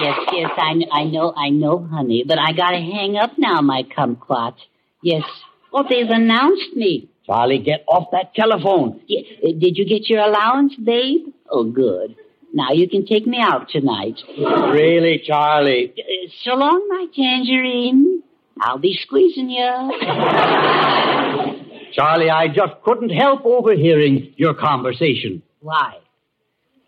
[0.00, 3.82] Yes, yes, I, I know, I know, honey, but I gotta hang up now, my
[3.82, 4.54] kumquat.
[5.02, 5.24] Yes.
[5.72, 7.08] Oh, they've announced me.
[7.26, 9.00] Charlie, get off that telephone.
[9.10, 11.26] Y- uh, did you get your allowance, babe?
[11.50, 12.14] Oh, good.
[12.54, 14.18] Now you can take me out tonight.
[14.38, 15.92] Really, Charlie?
[15.98, 18.17] Uh, so long, my tangerine.
[18.60, 19.58] I'll be squeezing you.
[21.92, 25.42] Charlie, I just couldn't help overhearing your conversation.
[25.60, 25.94] Why?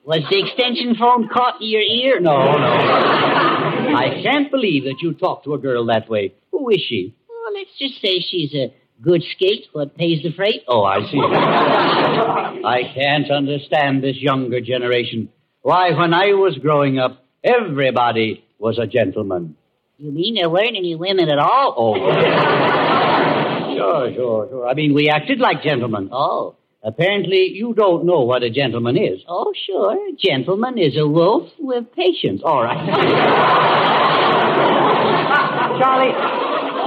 [0.05, 2.21] Was the extension phone caught in your ear?
[2.21, 2.57] No, no.
[3.97, 6.35] I can't believe that you talk to a girl that way.
[6.53, 7.15] Who is she?
[7.29, 9.67] Well, let's just say she's a good skate.
[9.73, 10.63] What pays the freight?
[10.69, 11.19] Oh, I see.
[11.21, 15.29] I can't understand this younger generation.
[15.63, 19.57] Why, when I was growing up, everybody was a gentleman.
[20.01, 21.75] You mean there weren't any women at all?
[21.77, 21.95] Oh.
[23.77, 24.67] sure, sure, sure.
[24.67, 26.09] I mean, we acted like gentlemen.
[26.11, 26.57] Oh.
[26.83, 29.21] Apparently, you don't know what a gentleman is.
[29.29, 29.93] Oh, sure.
[29.93, 32.41] A Gentleman is a wolf with patience.
[32.43, 32.79] All right.
[35.81, 36.13] Charlie,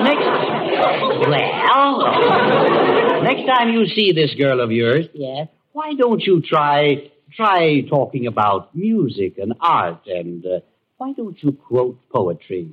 [0.04, 0.26] next.
[1.30, 2.00] Well.
[3.24, 5.48] Next time you see this girl of yours, Yes.
[5.74, 10.60] why don't you try try talking about music and art and uh,
[10.98, 12.72] why don't you quote poetry?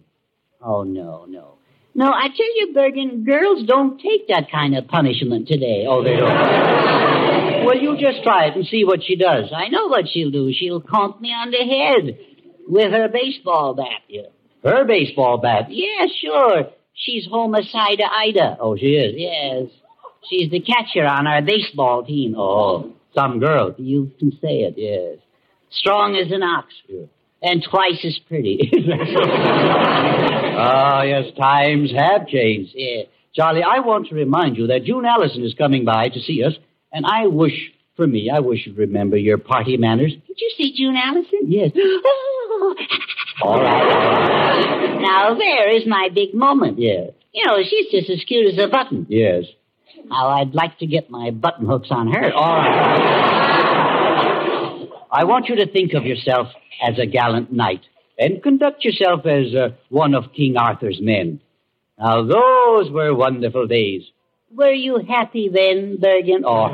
[0.63, 1.55] Oh, no, no.
[1.95, 5.87] No, I tell you, Bergen, girls don't take that kind of punishment today.
[5.89, 6.29] Oh, they don't.
[7.67, 9.47] well, you just try it and see what she does.
[9.55, 10.53] I know what she'll do.
[10.57, 12.19] She'll conk me on the head
[12.69, 14.03] with her baseball bat.
[14.09, 14.23] Yeah,
[14.63, 15.67] Her baseball bat.
[15.71, 16.67] yeah sure.
[16.95, 18.59] She's homicida Ida.
[18.61, 19.15] Oh, she is.
[19.17, 19.71] Yes.
[20.29, 22.35] She's the catcher on our baseball team.
[22.39, 23.75] Oh, some girl.
[23.79, 24.75] You can say it.
[24.77, 25.19] Yes.
[25.71, 26.69] Strong as an ox.
[26.89, 27.07] Yeah.
[27.43, 28.71] And twice as pretty.
[30.63, 32.73] Ah, yes, times have changed.
[32.75, 33.05] yeah.
[33.35, 36.53] Charlie, I want to remind you that June Allyson is coming by to see us,
[36.93, 37.55] and I wish,
[37.97, 40.13] for me, I wish you'd remember your party manners.
[40.27, 41.41] Did you see June Allyson?
[41.47, 41.71] Yes.
[41.75, 42.75] Oh.
[43.43, 45.01] All right, all right.
[45.01, 46.79] Now, there is my big moment.
[46.79, 49.07] Yes, You know, she's just as cute as a button.
[49.09, 49.45] yes.
[50.05, 52.33] Now, I'd like to get my button hooks on her.
[52.35, 53.40] All right.
[55.13, 56.49] I want you to think of yourself
[56.87, 57.81] as a gallant knight
[58.19, 61.41] and conduct yourself as uh, one of King Arthur's men.
[61.99, 64.03] Now, those were wonderful days.
[64.55, 66.45] Were you happy then, Bergen?
[66.47, 66.71] Oh,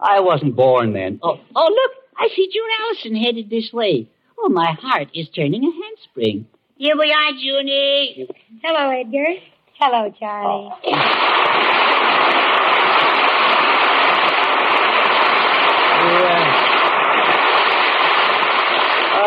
[0.00, 1.20] I wasn't born then.
[1.22, 4.08] Oh, oh, look, I see June Allyson headed this way.
[4.38, 6.46] Oh, my heart is turning a handspring.
[6.76, 8.28] Here we are, Junie.
[8.62, 9.40] Hello, Edgar.
[9.78, 11.85] Hello, Charlie.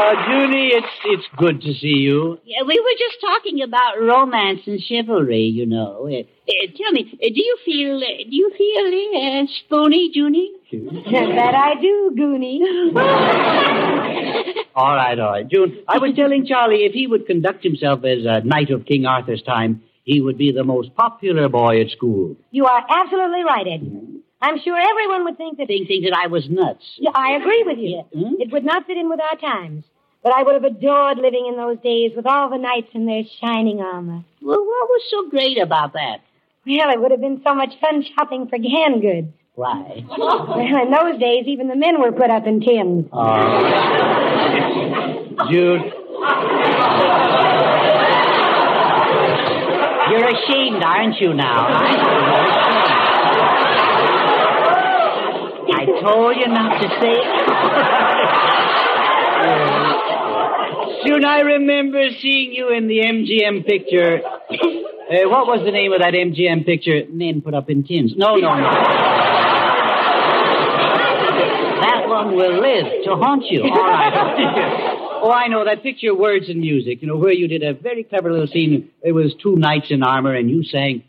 [0.10, 2.40] Uh, Junie, it's it's good to see you.
[2.44, 6.08] Yeah, we were just talking about romance and chivalry, you know.
[6.08, 8.86] Uh, uh, tell me, uh, do you feel uh, do you feel
[9.22, 10.52] uh, spoony, Junie?
[10.72, 12.60] that I do, Goonie.
[14.76, 15.48] All right, all right.
[15.50, 19.06] June, I was telling Charlie if he would conduct himself as a knight of King
[19.06, 22.38] Arthur's time, he would be the most popular boy at school.
[22.52, 24.00] You are absolutely right, Edgar.
[24.42, 25.68] I'm sure everyone would think that.
[25.68, 26.86] Think, think that I was nuts.
[26.98, 28.04] Yeah, I agree with you.
[28.40, 29.84] It would not fit in with our times.
[30.22, 33.24] But I would have adored living in those days with all the knights in their
[33.42, 34.26] shining armor.
[34.42, 36.20] Well, what was so great about that?
[36.68, 39.30] Well, it would have been so much fun shopping for hand goods.
[39.56, 40.04] Why?
[40.18, 43.06] Well, in those days, even the men were put up in tins.
[43.12, 43.26] Oh.
[45.50, 45.82] Jude,
[50.10, 51.68] You're ashamed, aren't you now?
[55.72, 57.26] I told you not to say it.
[61.06, 64.22] June, I remember seeing you in the MGM picture.
[65.10, 67.02] Uh, what was the name of that MGM picture?
[67.10, 68.14] Men put up in tins.
[68.16, 68.62] No, no, no.
[71.82, 73.64] that one will live to haunt you.
[73.64, 74.14] All right.
[75.24, 77.02] oh, I know that picture, Words and Music.
[77.02, 78.92] You know where you did a very clever little scene.
[79.02, 81.06] It was two knights in armor, and you sang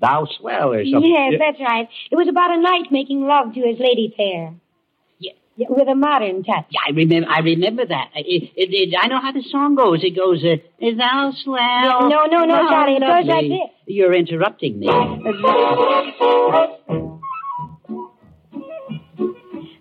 [0.00, 1.10] "Thou Swell" or something.
[1.10, 1.88] Yes, that's right.
[2.08, 4.54] It was about a knight making love to his lady fair.
[5.60, 5.66] Yeah.
[5.68, 6.64] With a modern touch.
[6.70, 7.28] Yeah, I remember.
[7.28, 8.12] I remember that.
[8.14, 10.02] It, it, it, I know how the song goes.
[10.02, 13.70] It goes, uh, "Thou swell." No, no, no, Charlie, it goes like this.
[13.84, 14.86] You're interrupting me.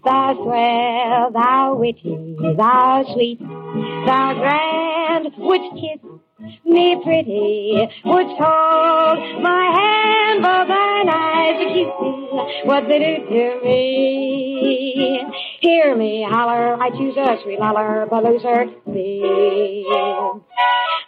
[0.03, 6.18] Thou swell, thou witty, thou sweet, thou grand, wouldst kiss
[6.65, 13.61] me pretty, wouldst hold my hand, but thine eyes are cute, what they do to
[13.63, 15.25] me.
[15.61, 19.85] Hear me holler, I choose a sweet loller, loser thee.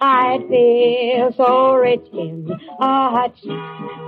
[0.03, 3.39] I'd feel so rich in a hutch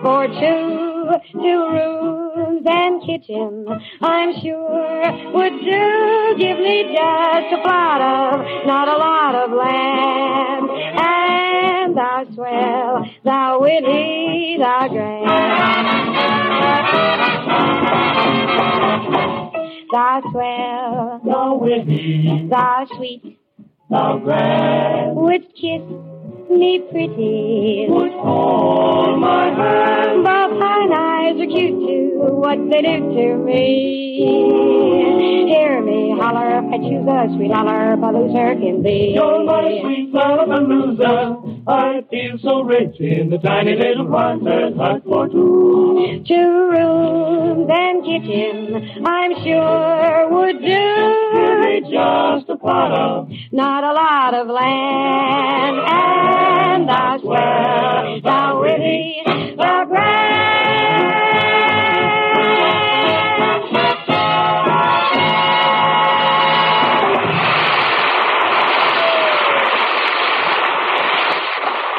[0.02, 3.68] for two, two rooms and kitchen.
[4.02, 10.73] I'm sure would do give me just a plot of, not a lot of land.
[12.34, 15.30] Thou swell, thou witty, thou grand.
[19.92, 23.40] Thou swell, thou witty, thou sweet,
[23.90, 25.16] thou grand.
[25.16, 25.82] Would kiss
[26.60, 27.86] me pretty.
[27.90, 30.24] Would hold my hand.
[30.24, 32.10] But thine eyes are cute too.
[32.44, 35.48] What they do to me.
[35.50, 36.62] Hear me holler.
[36.74, 37.96] I choose a sweet holler.
[38.14, 39.14] Loser can be.
[39.16, 41.36] You're my sweet loser.
[41.66, 46.24] I feel so rich in the tiny little Carter's hut for two.
[46.28, 49.06] Two rooms and kitchen.
[49.06, 51.24] I'm sure would do.
[51.34, 55.80] Give me just a pot of Not a lot of land.
[55.80, 59.22] And I swear, thou witty,
[59.58, 59.86] thou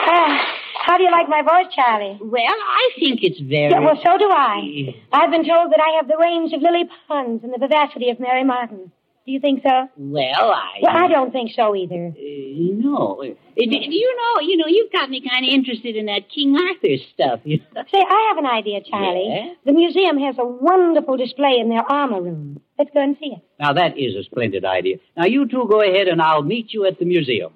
[0.07, 0.47] Ah,
[0.85, 2.19] How do you like my voice, Charlie?
[2.21, 3.71] Well, I think it's very.
[3.71, 4.95] Yeah, well, so do I.
[5.13, 8.21] I've been told that I have the range of Lily Pons and the vivacity of
[8.21, 8.93] Mary Martin.
[9.27, 9.89] Do you think so?
[9.97, 10.81] Well, I.
[10.83, 12.09] Well, I don't think so either.
[12.09, 13.23] Uh, no.
[13.23, 14.41] Uh, do you know?
[14.43, 17.41] You know, you've got me kind of interested in that King Arthur stuff.
[17.45, 17.83] You know?
[17.93, 19.29] Say, I have an idea, Charlie.
[19.31, 19.55] Yeah?
[19.65, 22.61] The museum has a wonderful display in their armor room.
[22.79, 23.43] Let's go and see it.
[23.59, 24.97] Now that is a splendid idea.
[25.17, 27.53] Now you two go ahead, and I'll meet you at the museum.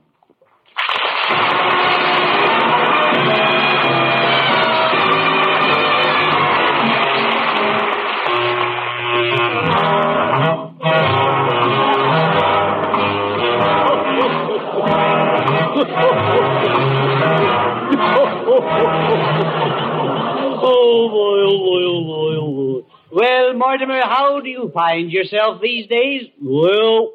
[21.68, 22.82] Boy.
[23.12, 26.28] Well, Mortimer, how do you find yourself these days?
[26.42, 27.12] Well,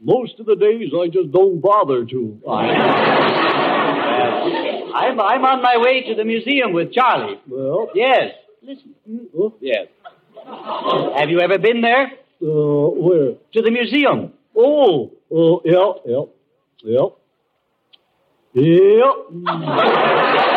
[0.00, 2.40] most of the days I just don't bother to.
[4.96, 7.38] I'm, I'm on my way to the museum with Charlie.
[7.46, 8.32] Well, Yes.
[8.62, 8.94] Listen.
[9.38, 9.86] Oh, yes.
[11.18, 12.06] Have you ever been there?
[12.42, 13.34] uh, where?
[13.52, 14.32] To the museum.
[14.56, 16.24] Oh, oh, yeah, yeah,
[16.82, 17.08] yeah.
[18.54, 20.52] Yeah.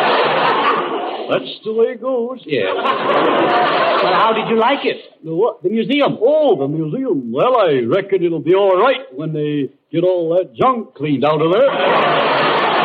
[1.30, 2.42] That's the way it goes.
[2.46, 2.66] Yes.
[4.00, 4.96] Well, how did you like it?
[5.22, 5.62] The what?
[5.62, 6.16] The museum.
[6.22, 7.30] Oh, the museum.
[7.32, 11.42] Well, I reckon it'll be all right when they get all that junk cleaned out
[11.42, 11.68] of there.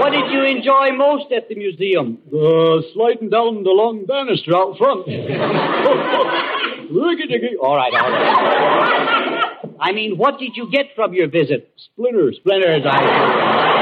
[0.00, 2.18] What did you enjoy most at the museum?
[2.30, 5.06] The sliding down the long banister out front.
[7.64, 9.56] All right, all right.
[9.80, 11.72] I mean, what did you get from your visit?
[11.76, 12.36] Splinters.
[12.40, 13.73] Splinters, I.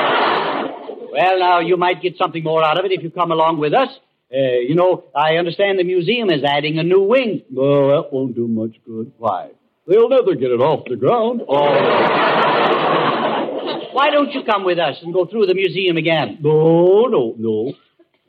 [1.12, 3.74] Well, now, you might get something more out of it if you come along with
[3.74, 3.90] us.
[4.32, 7.42] Uh, you know, I understand the museum is adding a new wing.
[7.50, 9.12] No, that won't do much good.
[9.18, 9.50] Why?
[9.86, 11.42] They'll never get it off the ground.
[11.46, 11.52] Oh.
[13.92, 16.38] Why don't you come with us and go through the museum again?
[16.40, 17.74] No, no, no.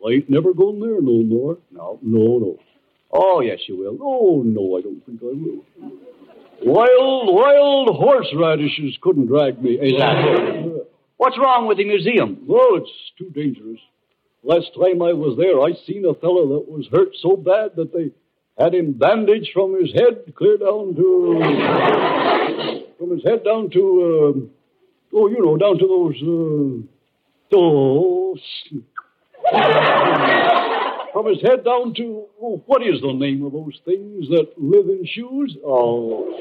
[0.05, 1.59] I ain't never going there no more.
[1.71, 2.59] No, no, no.
[3.13, 3.97] Oh, yes, you will.
[4.01, 5.63] Oh, no, I don't think I will.
[6.65, 9.77] Wild, wild horseradishes couldn't drag me.
[9.79, 10.81] Exactly.
[11.17, 12.39] What's wrong with the museum?
[12.47, 13.79] Well, it's too dangerous.
[14.43, 17.93] Last time I was there, I seen a fellow that was hurt so bad that
[17.93, 18.11] they
[18.61, 21.39] had him bandaged from his head clear down to.
[22.97, 23.79] from his head down to.
[23.81, 26.21] Uh, oh, you know, down to those.
[26.21, 28.37] Uh, oh.
[31.13, 32.25] From his head down to.
[32.41, 35.55] Oh, what is the name of those things that live in shoes?
[35.65, 36.35] Oh.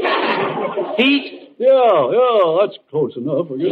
[0.96, 1.54] Feet?
[1.58, 3.46] Yeah, yeah, that's close enough.
[3.52, 3.70] I guess.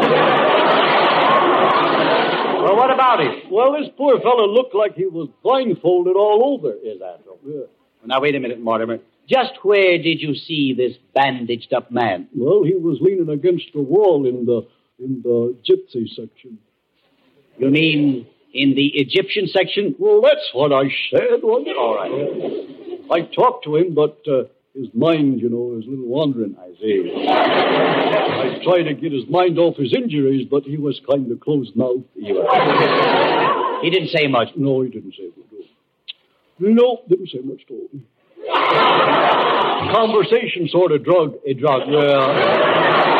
[2.62, 3.50] Well, what about him?
[3.50, 6.72] Well, this poor fellow looked like he was blindfolded all over.
[6.74, 7.38] Is that so?
[7.44, 7.66] Yeah.
[8.04, 8.98] Now, wait a minute, Mortimer.
[9.28, 12.28] Just where did you see this bandaged up man?
[12.34, 14.66] Well, he was leaning against the wall in the
[14.98, 16.58] in the gypsy section.
[17.58, 19.94] You mean in the Egyptian section?
[19.98, 21.76] Well, that's what I said, wasn't it?
[21.76, 22.10] All right.
[23.10, 24.44] I talked to him, but uh,
[24.74, 26.56] his mind, you know, is a little wandering.
[26.58, 27.12] I see.
[27.28, 31.74] I tried to get his mind off his injuries, but he was kind of closed
[31.74, 32.04] mouthed.
[32.14, 34.48] He didn't say much.
[34.56, 35.66] No, he didn't say much.
[36.58, 38.06] No, didn't say much to him.
[39.92, 41.88] Conversation sort of drug a drug.
[41.88, 43.19] Well.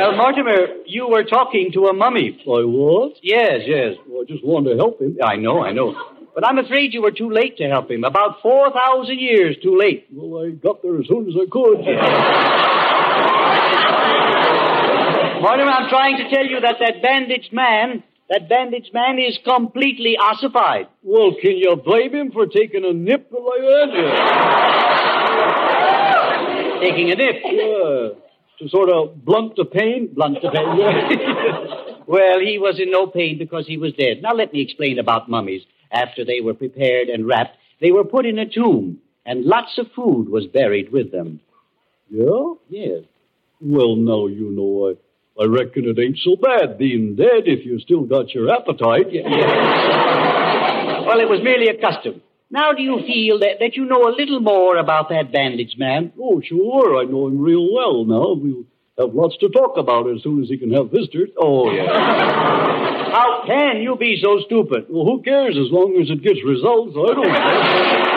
[0.00, 2.38] Well, Mortimer, you were talking to a mummy.
[2.46, 3.12] I was?
[3.22, 3.96] Yes, yes.
[4.08, 5.18] Well, I just wanted to help him.
[5.22, 5.94] I know, I know.
[6.34, 8.04] But I'm afraid you were too late to help him.
[8.04, 10.06] About 4,000 years too late.
[10.10, 11.80] Well, I got there as soon as I could.
[15.42, 20.16] Mortimer, I'm trying to tell you that that bandaged man, that bandaged man is completely
[20.16, 20.86] ossified.
[21.02, 23.90] Well, can you blame him for taking a nip like that?
[26.80, 27.36] taking a nip?
[27.44, 28.08] Yeah.
[28.60, 30.10] To sort of blunt the pain?
[30.14, 34.20] Blunt the pain, well, he was in no pain because he was dead.
[34.20, 35.62] Now, let me explain about mummies.
[35.90, 39.86] After they were prepared and wrapped, they were put in a tomb, and lots of
[39.96, 41.40] food was buried with them.
[42.10, 42.52] Yeah?
[42.68, 43.04] Yes.
[43.62, 47.78] Well, now you know, I, I reckon it ain't so bad being dead if you
[47.80, 49.06] still got your appetite.
[49.12, 51.06] Yeah.
[51.06, 52.20] well, it was merely a custom.
[52.52, 56.12] Now, do you feel that, that you know a little more about that bandaged man?
[56.20, 56.98] Oh, sure.
[57.00, 58.34] I know him real well now.
[58.34, 58.64] We'll
[58.98, 61.30] have lots to talk about as soon as he can have visitors.
[61.38, 61.86] Oh, yeah.
[63.12, 64.86] How can you be so stupid?
[64.88, 66.96] Well, who cares as long as it gets results?
[66.98, 68.09] I don't care.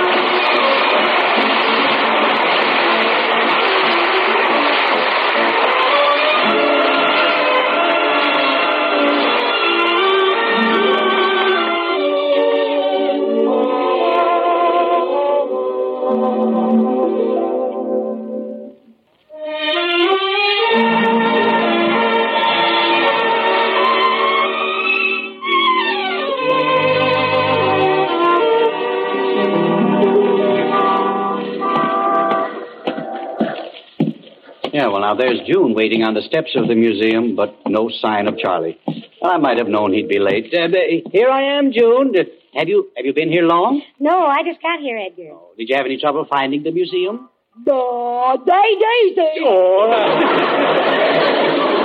[35.13, 38.79] Now, there's June waiting on the steps of the museum, but no sign of Charlie.
[39.21, 40.51] I might have known he'd be late.
[40.51, 40.69] Uh,
[41.11, 42.15] here I am, June.
[42.17, 42.23] Uh,
[42.57, 43.83] have you have you been here long?
[43.99, 45.29] No, I just got here, Edgar.
[45.33, 47.29] Oh, did you have any trouble finding the museum?
[47.63, 49.37] No, day, day, day.
[49.45, 49.85] Oh,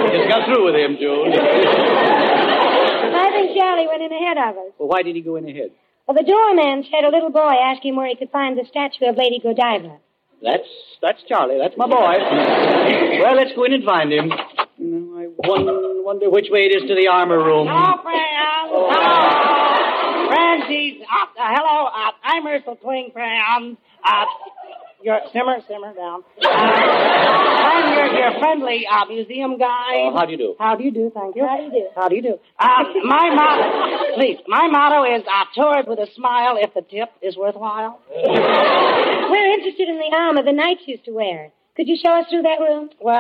[0.09, 1.29] just got through with him, June.
[3.13, 4.73] I think Charlie went in ahead of us.
[4.79, 5.73] Well, why did he go in ahead?
[6.07, 9.05] Well, the doorman said a little boy asked him where he could find the statue
[9.05, 10.01] of Lady Godiva.
[10.43, 10.69] That's
[11.03, 11.59] that's Charlie.
[11.59, 12.15] That's my boy.
[13.23, 14.31] well, let's go in and find him.
[14.33, 17.67] I wonder which way it is to the armor room.
[17.69, 18.69] Hello, Fran.
[18.71, 18.89] Hello.
[20.29, 21.03] Francis.
[21.03, 21.87] Uh, hello.
[21.87, 23.77] Uh, I'm Ursula Twing, Fran.
[24.05, 24.25] Uh,
[25.03, 26.23] your simmer, simmer down.
[26.43, 30.11] Uh, I'm your, your friendly uh, museum guide.
[30.11, 30.57] Oh, how do you do?
[30.59, 31.11] How do you do?
[31.15, 31.47] Thank you.
[31.47, 31.87] How do you do?
[31.95, 32.39] How do you do?
[32.59, 34.39] Uh, my motto, please.
[34.49, 38.01] My motto is uh, toured with a smile if the tip is worthwhile.
[38.15, 41.53] We're interested in the armor the knights used to wear.
[41.77, 42.91] Could you show us through that room?
[43.01, 43.15] Well,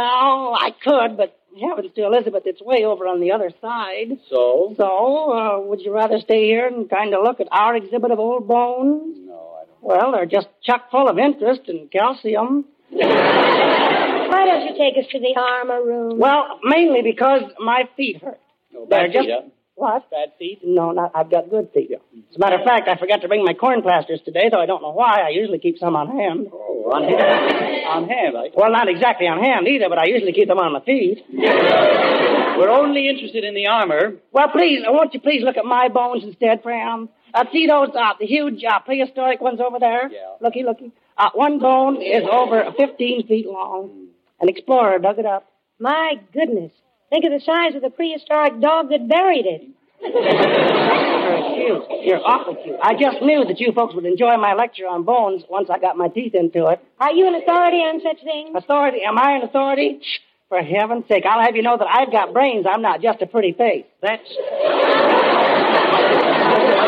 [0.58, 4.18] I could, but heavens to Elizabeth, it's way over on the other side.
[4.28, 4.74] So?
[4.76, 8.18] So, uh, would you rather stay here and kind of look at our exhibit of
[8.18, 9.16] old bones?
[9.20, 9.57] No, I don't.
[9.80, 12.64] Well, they're just chock full of interest and calcium.
[12.90, 16.18] Why don't you take us to the armor room?
[16.18, 18.40] Well, mainly because my feet hurt.
[18.72, 19.48] No, They're bad just feet, huh?
[19.74, 20.10] what?
[20.10, 20.60] Bad feet?
[20.64, 21.12] No, not.
[21.14, 21.90] I've got good feet.
[21.92, 24.66] As a matter of fact, I forgot to bring my corn plasters today, though I
[24.66, 25.20] don't know why.
[25.24, 26.48] I usually keep some on hand.
[26.52, 27.86] Oh, on hand.
[27.88, 28.50] on hand, I.
[28.54, 31.24] Well, not exactly on hand either, but I usually keep them on my feet.
[31.32, 34.14] We're only interested in the armor.
[34.32, 37.08] Well, please, won't you please look at my bones instead, Fran?
[37.38, 40.10] Uh, see those, uh, the huge, uh, prehistoric ones over there?
[40.10, 40.18] Yeah.
[40.40, 40.92] Looky, looky.
[41.16, 44.08] Uh, one bone is over 15 feet long.
[44.40, 45.46] An explorer dug it up.
[45.78, 46.72] My goodness.
[47.10, 49.62] Think of the size of the prehistoric dog that buried it.
[50.00, 52.04] Very cute.
[52.06, 52.76] You're awful cute.
[52.82, 55.96] I just knew that you folks would enjoy my lecture on bones once I got
[55.96, 56.80] my teeth into it.
[57.00, 58.50] Are you an authority on such things?
[58.54, 58.98] Authority?
[59.06, 59.98] Am I an authority?
[60.02, 60.18] Shh,
[60.48, 62.66] For heaven's sake, I'll have you know that I've got brains.
[62.68, 63.86] I'm not just a pretty face.
[64.02, 64.28] That's.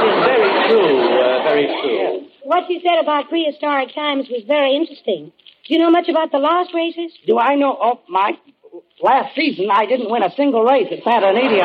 [0.01, 2.29] That is very true, uh, very true.
[2.45, 5.33] What you said about prehistoric times was very interesting.
[5.67, 7.13] Do you know much about the lost races?
[7.27, 7.77] Do I know?
[7.79, 8.33] Oh, my.
[9.03, 11.65] Last season, I didn't win a single race at Santa Anita.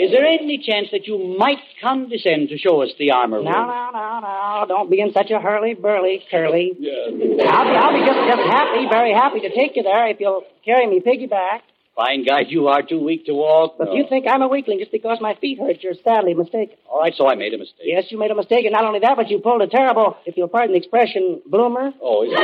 [0.00, 3.44] Is there any chance that you might condescend to show us the armor room?
[3.46, 4.64] No, no, no, no.
[4.66, 6.72] Don't be in such a hurly-burly, curly.
[6.78, 7.46] Yeah.
[7.46, 10.44] I'll be, I'll be just, just happy, very happy to take you there if you'll
[10.64, 11.60] carry me piggyback.
[11.96, 13.76] Fine guy, you are too weak to walk.
[13.78, 16.76] But if you think I'm a weakling just because my feet hurt, you're sadly mistaken.
[16.90, 17.84] All right, so I made a mistake.
[17.84, 20.36] Yes, you made a mistake, and not only that, but you pulled a terrible, if
[20.36, 21.92] you'll pardon the expression, bloomer.
[22.02, 22.38] Oh, is it?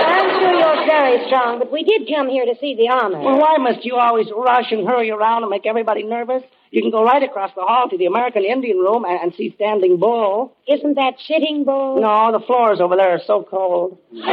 [0.00, 3.20] I'm sure you're very strong, but we did come here to see the armor.
[3.20, 6.42] Well, why must you always rush and hurry around and make everybody nervous?
[6.74, 9.52] You can go right across the hall to the American Indian Room and, and see
[9.54, 10.56] Standing Bull.
[10.66, 12.00] Isn't that Sitting Bull?
[12.00, 13.96] No, the floors over there are so cold.
[14.10, 14.26] Come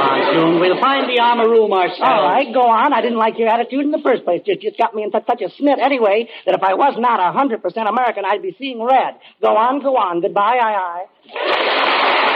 [0.00, 0.60] on, June.
[0.60, 2.00] We'll find the armor room ourselves.
[2.00, 2.94] All right, go on.
[2.94, 4.40] I didn't like your attitude in the first place.
[4.46, 7.20] Just, just got me in such, such a snit anyway that if I was not
[7.20, 9.16] a 100% American, I'd be seeing red.
[9.42, 10.22] Go on, go on.
[10.22, 11.04] Goodbye, aye,
[11.36, 12.31] aye.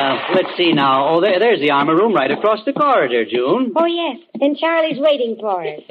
[0.00, 1.08] Well, let's see now.
[1.08, 3.72] Oh, there, there's the armor room right across the corridor, June.
[3.76, 4.16] Oh, yes.
[4.40, 5.82] And Charlie's waiting for us.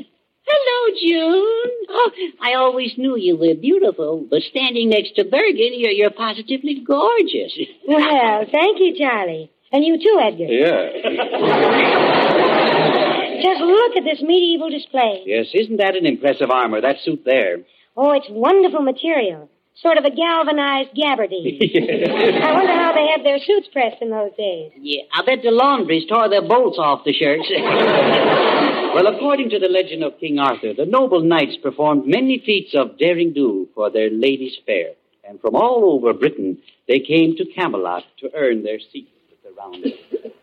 [0.48, 1.72] Hello, June.
[1.90, 6.82] Oh, I always knew you were beautiful, but standing next to Bergen, you're, you're positively
[6.86, 7.56] gorgeous.
[7.88, 9.52] Well, thank you, Charlie.
[9.72, 10.46] And you too, Edgar.
[10.46, 10.90] Yeah.
[13.44, 15.22] Just look at this medieval display.
[15.26, 17.60] Yes, isn't that an impressive armor, that suit there?
[17.96, 19.50] Oh, it's wonderful material.
[19.82, 21.56] Sort of a galvanized gabardine.
[22.44, 24.72] I wonder how they had their suits pressed in those days.
[24.78, 27.50] Yeah, I bet the laundries tore their bolts off the shirts.
[28.92, 32.98] Well, according to the legend of King Arthur, the noble knights performed many feats of
[32.98, 34.94] daring do for their ladies fair.
[35.24, 36.58] And from all over Britain,
[36.88, 40.34] they came to Camelot to earn their seats at the round table.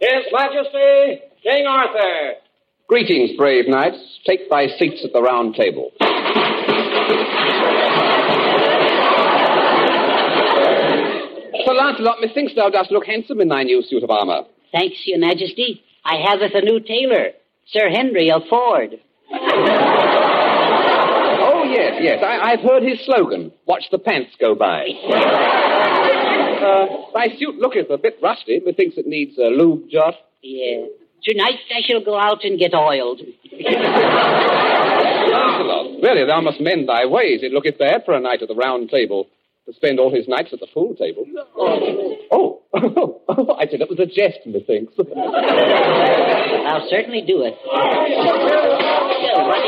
[0.00, 2.34] His Majesty, King Arthur.
[2.86, 4.18] Greetings, brave knights.
[4.26, 5.92] Take thy seats at the round table.
[11.64, 14.42] Sir Lancelot, methinks thou dost look handsome in thy new suit of armor.
[14.72, 15.82] Thanks, Your Majesty.
[16.04, 17.30] I have with a new tailor,
[17.68, 18.98] Sir Henry of Ford.
[21.42, 22.22] Oh, yes, yes.
[22.22, 23.52] I, I've heard his slogan.
[23.66, 24.88] Watch the pants go by.
[26.60, 28.60] uh, thy suit looketh a bit rusty.
[28.64, 30.14] Methinks it needs a lube jot.
[30.42, 30.86] Yeah.
[31.22, 33.20] Tonight I shall go out and get oiled.
[35.30, 37.40] Lancelot, really, thou must mend thy ways.
[37.42, 39.28] It looketh bad for a knight at the round table
[39.66, 41.24] to spend all his nights at the pool table.
[41.56, 42.62] Oh, oh,
[43.60, 44.94] I said it was a jest, methinks.
[44.98, 47.54] I'll certainly do it.
[47.64, 48.08] What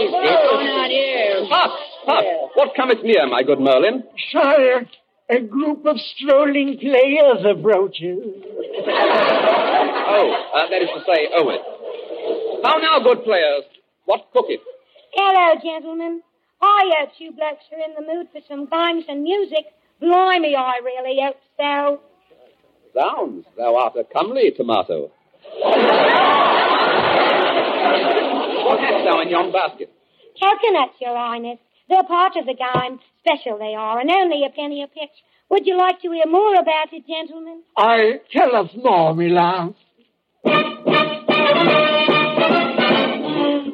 [0.00, 1.44] is this going on here?
[1.50, 2.24] Hush, hush.
[2.55, 4.03] What cometh near, my good Merlin?
[4.32, 4.86] Sire,
[5.33, 8.18] a group of strolling players approaches.
[10.14, 11.59] Oh, uh, that is to say, Owen.
[12.62, 13.64] How now, good players?
[14.05, 14.61] What cooketh?
[15.14, 16.22] Hello, gentlemen.
[16.61, 19.64] I hope you blokes are in the mood for some games and music.
[20.01, 22.01] Blimey, I really hope so.
[22.93, 25.11] Zounds, thou art a comely tomato.
[25.59, 25.78] what
[28.80, 29.91] hast thou in yon basket?
[30.39, 31.59] Coconuts, Your Highness.
[31.89, 32.99] They're part of the game.
[33.20, 35.11] Special they are, and only a penny a pitch.
[35.51, 37.62] Would you like to hear more about it, gentlemen?
[37.76, 39.76] I tell us more, me lance.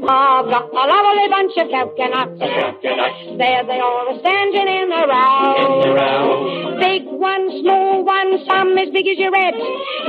[0.08, 2.38] I've got a lovely bunch of coconuts.
[2.40, 6.78] There they are, standing in a row.
[6.80, 9.52] Big one, small one, some as big as your head.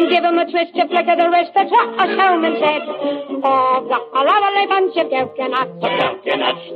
[0.09, 2.81] Give 'em a twist, a flick of the wrist, that's what a showman said.
[3.43, 5.83] I've got a lovely bunch of coconuts.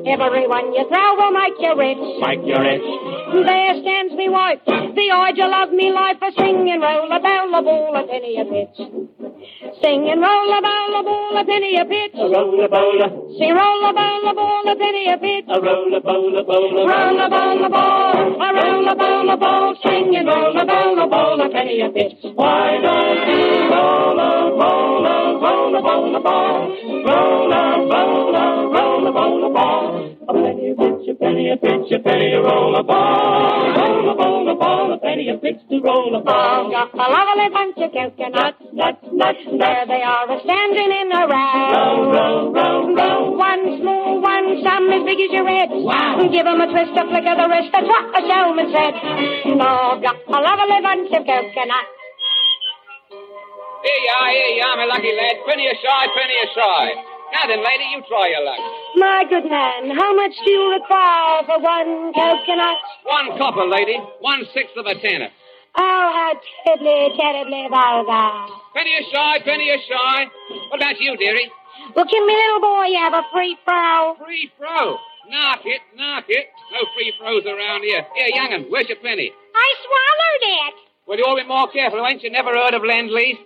[0.06, 2.04] Every one you throw will make you rich.
[2.28, 2.84] Make you rich.
[3.48, 7.62] There stands me wife, the idol of me life, a singing roll a bell a
[7.62, 8.78] ball a penny a pitch.
[9.82, 12.14] Singing roll a bell a ball a penny a pitch.
[12.16, 15.46] Roll a bowler, Sing roll a bell a ball a penny a pitch.
[15.48, 19.38] a roll a bowler, bowler, Roll a ball a ball, a roll a ball a
[19.38, 22.18] ball, singing roll a ball a ball a penny a pitch.
[22.36, 26.70] Why don't you roll a bowler, roll a bowler ball?
[27.06, 30.16] Roll a bowler, roll a bowler ball.
[30.30, 33.70] A penny a pitch, a penny a pitch, a penny to roll a ball.
[33.78, 36.72] Roll a ball, a ball, a penny a pitch to roll a ball.
[36.72, 39.62] Got a lovely bunch of coconuts, nuts, nuts, nuts.
[39.62, 41.54] There they are a standing in a row.
[41.70, 43.32] Row, row, row, row.
[43.38, 45.70] One small one, some as big as your head.
[45.70, 46.18] Wow.
[46.34, 48.94] Give 'em a twist, a flick of the wrist, that's what the showman said.
[49.54, 51.94] No, got a lovely bunch of coconuts.
[53.86, 55.36] Here you are, here you are, my lucky lad.
[55.46, 57.13] Penny a shy, penny a shy.
[57.34, 58.62] Now then, lady, you try your luck.
[58.96, 62.78] My good man, how much do you require for one coconut?
[63.04, 63.98] One copper, lady.
[64.22, 65.30] One sixth of a tenner.
[65.76, 68.54] Oh, how terribly, terribly vulgar.
[68.78, 70.30] Penny a shy, penny a shy.
[70.70, 71.50] What about you, dearie?
[71.96, 74.16] Well, can me little boy you have a free throw?
[74.24, 74.98] Free throw?
[75.30, 76.48] Knock it, knock it.
[76.72, 78.06] No free throws around here.
[78.16, 79.32] Here, young'un, where's your penny?
[79.56, 80.74] I swallowed it.
[81.08, 82.06] Well, you ought to be more careful.
[82.06, 83.38] Ain't you never heard of Lend-Lease?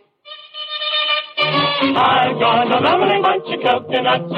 [1.79, 4.33] I've got a lovely bunch of coconuts.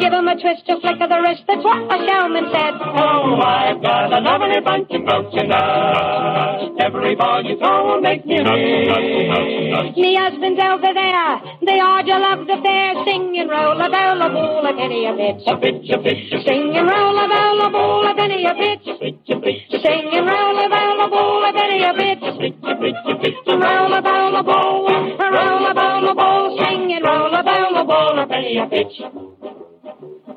[0.00, 2.74] Give 'em a twist, a flick of the wrist, that's what the showman said.
[2.80, 6.80] Oh, I've got a lovely bunch of coconuts.
[6.80, 9.96] Every ball you throw will make me rich.
[9.96, 11.40] Me husband's over there.
[11.64, 12.94] They are to love the fair.
[13.04, 15.42] Sing and roll a bell, a ball, a penny a bit.
[15.46, 18.54] A pitch, a pitch, a Sing and roll a bell, a ball, a penny a
[18.54, 18.84] bit.
[18.84, 22.18] pitch, a pitch, Sing and roll a bell, a ball, a penny a bit.
[22.22, 23.36] a pitch, a pitch.
[23.46, 26.58] Roll a bell, a ball, a roll a bell, a ball.
[26.58, 28.92] Sing and roll a bell, a ball, a penny a bit.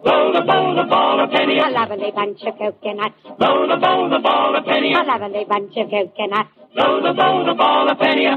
[0.05, 1.59] Roll a ball, a ball, a penny.
[1.59, 3.15] A lovely bunch of coconuts.
[3.39, 4.93] Roll a ball, a ball, a penny.
[4.93, 6.49] A lovely bunch of coconuts.
[6.77, 8.27] Roll a ball, a ball, a penny.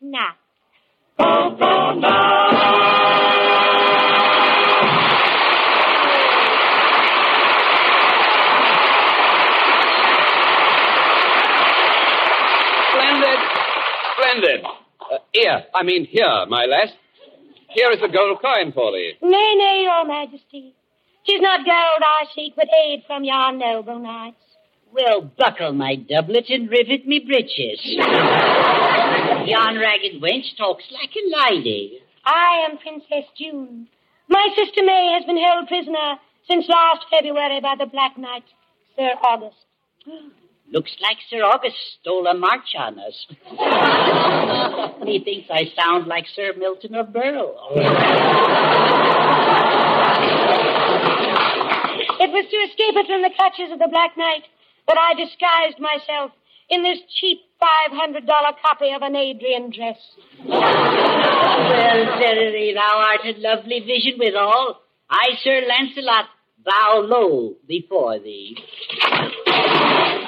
[0.00, 0.34] Now.
[12.90, 13.38] Splendid.
[14.16, 14.64] Splendid.
[15.00, 16.90] Uh, here, I mean here, my lass.
[17.76, 19.12] Here is a gold coin for thee.
[19.20, 20.72] Nay, nay, your majesty.
[21.26, 24.40] Tis not gold I seek, but aid from your noble knights.
[24.94, 27.78] Well, buckle my doublet and rivet me breeches.
[27.84, 32.00] Yon ragged wench talks like a lady.
[32.24, 33.88] I am Princess June.
[34.26, 36.16] My sister May has been held prisoner
[36.48, 38.44] since last February by the Black Knight,
[38.96, 39.66] Sir August.
[40.72, 43.26] Looks like Sir August stole a march on us.
[45.04, 47.54] Methinks I sound like Sir Milton of Berle.
[52.18, 54.42] It was to escape it from the clutches of the Black Knight
[54.88, 56.32] that I disguised myself
[56.68, 57.38] in this cheap
[57.92, 59.98] $500 copy of an Adrian dress.
[60.44, 64.80] well, verily, thou art a lovely vision withal.
[65.08, 66.26] I, Sir Lancelot,
[66.64, 68.56] bow low before thee.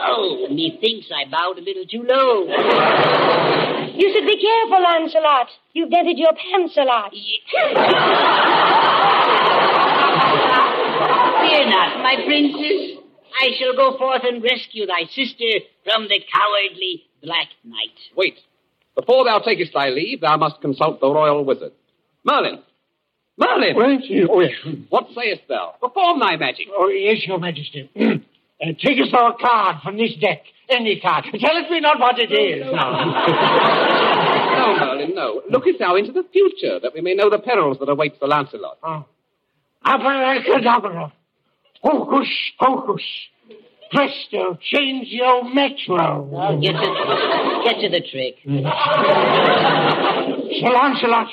[0.01, 2.47] Oh, methinks I bowed a little too low.
[3.95, 5.49] You should be careful, Lancelot.
[5.73, 7.11] You've dented your pants a lot.
[7.11, 7.41] Fear
[11.71, 12.99] not, my princess.
[13.41, 17.95] I shall go forth and rescue thy sister from the cowardly Black Knight.
[18.17, 18.39] Wait.
[18.95, 21.73] Before thou takest thy leave, thou must consult the royal wizard.
[22.25, 22.63] Merlin!
[23.37, 23.77] Merlin!
[23.77, 23.99] Well,
[24.31, 24.55] oh, yes.
[24.89, 25.75] What sayest thou?
[25.81, 26.67] Perform thy magic.
[26.77, 27.89] Oh, yes, your majesty.
[28.63, 30.43] uh, take us thou a card from this deck.
[30.69, 31.25] Any card.
[31.25, 33.05] Tell us me not what it is now.
[34.59, 35.43] no, Merlin, no.
[35.51, 38.79] Lookest thou into the future, that we may know the perils that await Sir Lancelot.
[38.83, 39.05] Oh.
[39.85, 41.13] Abracadabra.
[41.83, 42.29] Hocus
[42.61, 43.03] pocus.
[43.91, 46.29] Presto, change your metro.
[46.31, 48.37] Oh, get to, get to the trick.
[50.61, 51.29] Sir Lancelot,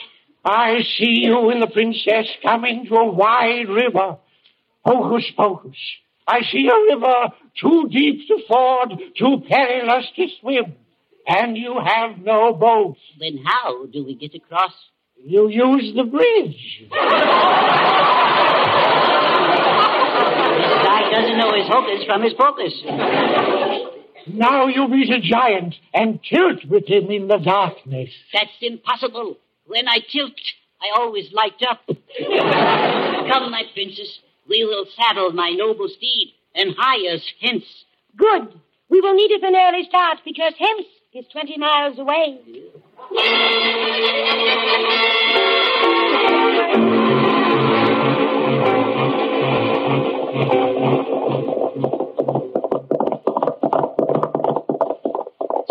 [0.45, 4.17] I see you and the princess coming to a wide river.
[4.85, 5.75] Hocus pocus.
[6.27, 10.75] I see a river too deep to ford, too perilous to swim.
[11.27, 12.97] And you have no boat.
[13.19, 14.73] Then how do we get across?
[15.23, 16.81] You use the bridge.
[16.81, 16.89] This
[20.83, 22.73] guy doesn't know his hocus from his pocus.
[24.27, 28.09] Now you meet a giant and tilt with him in the darkness.
[28.33, 29.37] That's impossible.
[29.65, 30.33] When I tilt,
[30.81, 31.81] I always light up.
[31.87, 37.65] Come, my princess, we will saddle my noble steed and hie us hence.
[38.15, 38.59] Good.
[38.89, 42.39] We will need it an early start because hence is 20 miles away.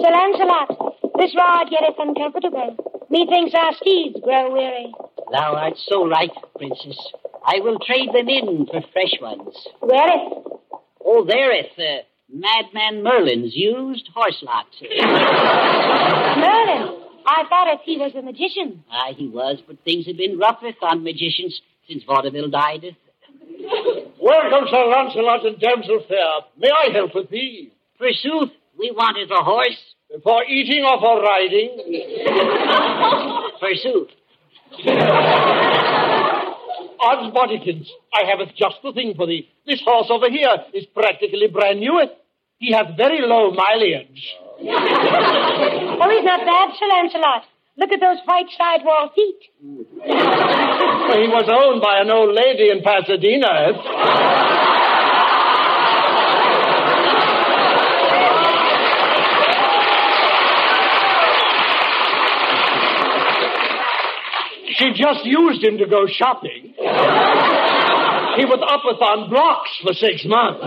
[0.00, 2.76] Sir Lancelot, this ride getteth uncomfortable.
[3.10, 4.92] Methinks our steeds grow weary.
[5.30, 6.98] Thou art so right, princess.
[7.44, 9.54] I will trade them in for fresh ones.
[9.82, 10.32] Whereth?
[11.04, 14.66] Oh, thereeth uh, Madman Merlin's used horse lot.
[14.80, 14.94] Merlin,
[17.26, 18.84] I I thought if he was a magician.
[18.90, 22.96] Aye, he was, but things have been rougher on magicians since vaudeville died.
[24.20, 26.44] Welcome, Sir Lancelot and Damsel Fair.
[26.58, 27.72] May I help with thee?
[27.98, 29.78] Forsooth, we wanted a horse.
[30.22, 31.76] For eating or for riding?
[33.60, 34.10] Forsooth.
[37.04, 39.48] Odds bodykins, I have just the thing for thee.
[39.66, 42.00] This horse over here is practically brand new.
[42.58, 44.34] He hath very low mileage.
[45.96, 47.44] Oh, he's not bad, Sir Lancelot.
[47.76, 49.38] Look at those white sidewall feet.
[49.60, 53.72] He was owned by an old lady in Pasadena.
[64.76, 66.63] She just used him to go shopping.
[68.36, 70.64] He was up with on blocks for six months.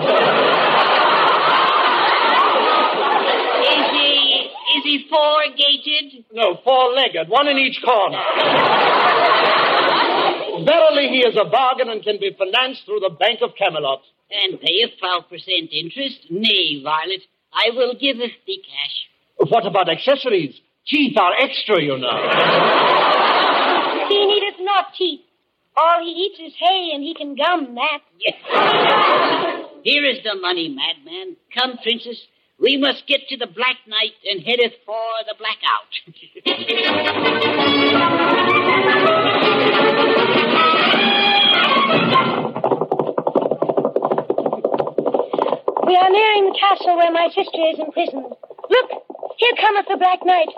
[3.68, 4.48] Is he
[4.78, 6.24] is he four gated?
[6.32, 8.24] No, four-legged, one in each corner.
[10.64, 14.02] Verily, he is a bargain and can be financed through the Bank of Camelot.
[14.32, 16.30] And payeth twelve percent interest?
[16.30, 17.24] Nay, Violet,
[17.54, 19.08] I will giveth thee cash.
[19.50, 20.60] What about accessories?
[20.88, 22.18] Teeth are extra, you know.
[24.10, 25.22] He needeth not teeth.
[25.80, 28.02] All he eats is hay, and he can gum that.
[29.84, 31.36] Here is the money, madman.
[31.54, 32.18] Come, princess.
[32.60, 34.98] We must get to the Black Knight and head headeth for
[35.28, 35.94] the blackout.
[45.86, 48.26] We are nearing the castle where my sister is imprisoned.
[48.26, 48.90] Look,
[49.38, 50.50] here cometh the Black Knight.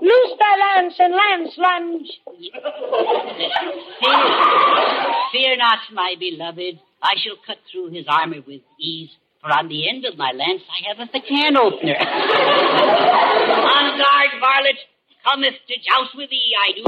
[0.00, 2.20] Loose thy lance and lance lunge.
[4.00, 4.18] Fear,
[5.32, 6.80] fear not, my beloved.
[7.02, 10.62] I shall cut through his armor with ease, for on the end of my lance
[10.70, 11.96] I have a can opener.
[11.98, 14.78] on guard, varlet.
[15.24, 16.84] Cometh to joust with thee, I do.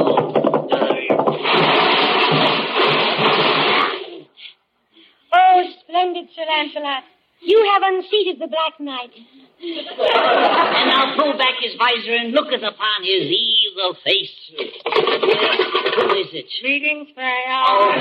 [5.32, 7.04] Oh, splendid Sir Lancelot.
[7.42, 9.10] You have unseated the Black Knight.
[9.62, 14.32] and now pull back his visor and looketh upon his evil face.
[14.56, 14.62] Who
[16.16, 16.46] is it?
[16.62, 18.00] Greetings, friends.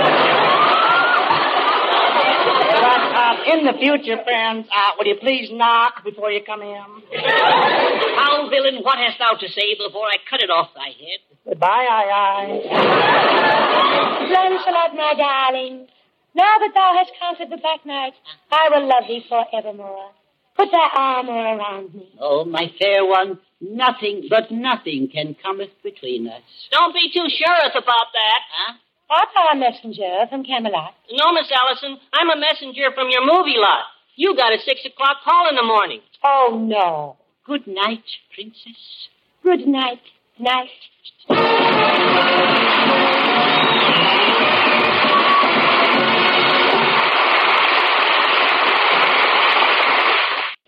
[2.79, 6.83] But uh, in the future, friends, uh, will you please knock before you come in?
[7.11, 11.19] Foul villain, what hast thou to say before I cut it off thy head?
[11.47, 12.49] Goodbye, aye, aye.
[14.31, 15.87] Lancelot, my darling,
[16.35, 18.13] now that thou hast conquered the Black Knight,
[18.51, 20.11] I will love thee forevermore.
[20.55, 22.09] Put thy armor around me.
[22.19, 26.41] Oh, my fair one, nothing but nothing can cometh between us.
[26.71, 28.41] Don't be too sure about that.
[28.51, 28.73] Huh?
[29.09, 30.93] Art thou a messenger from Camelot?
[31.11, 33.85] No, Miss Allyson, I'm a messenger from your movie lot.
[34.15, 36.01] You got a six o'clock call in the morning.
[36.23, 37.15] Oh, no.
[37.45, 38.03] Good night,
[38.35, 39.07] princess.
[39.41, 40.01] Good night,
[40.37, 40.69] night.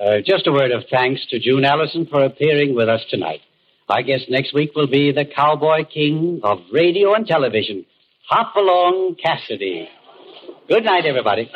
[0.01, 3.41] Uh, just a word of thanks to June Allyson for appearing with us tonight.
[3.87, 7.85] I guess next week will be the cowboy king of radio and television,
[8.27, 9.87] Hopalong Cassidy.
[10.67, 11.51] Good night, everybody.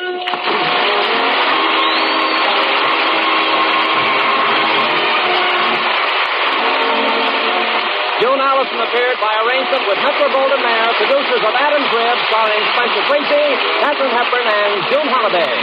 [8.20, 13.46] June Allyson appeared by arrangement with Metro-Goldwyn-Mayer, producers of Adam's Rib, starring Spencer Tracy,
[13.82, 15.54] Katharine Hepburn, and Judy Holliday.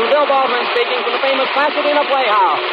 [0.00, 2.64] To Bill Baldwin speaking from the famous Pasadena Playhouse.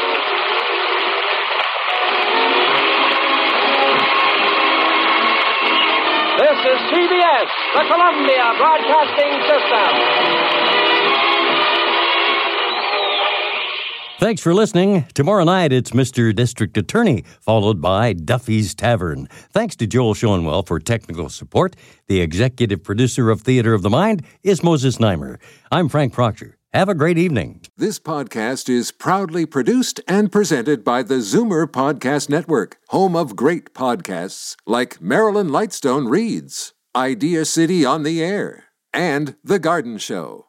[6.39, 10.76] This is CBS, the Columbia Broadcasting System.
[14.19, 15.05] Thanks for listening.
[15.13, 16.35] Tomorrow night, it's Mr.
[16.35, 19.27] District Attorney, followed by Duffy's Tavern.
[19.51, 21.75] Thanks to Joel Schoenwell for technical support.
[22.07, 25.37] The executive producer of Theater of the Mind is Moses Znaimer.
[25.71, 26.57] I'm Frank Proctor.
[26.73, 27.61] Have a great evening.
[27.77, 33.75] This podcast is proudly produced and presented by the Zoomer Podcast Network, home of great
[33.75, 40.46] podcasts like Marilyn Lightstone Reads, Idea City on the Air, and The Garden Show.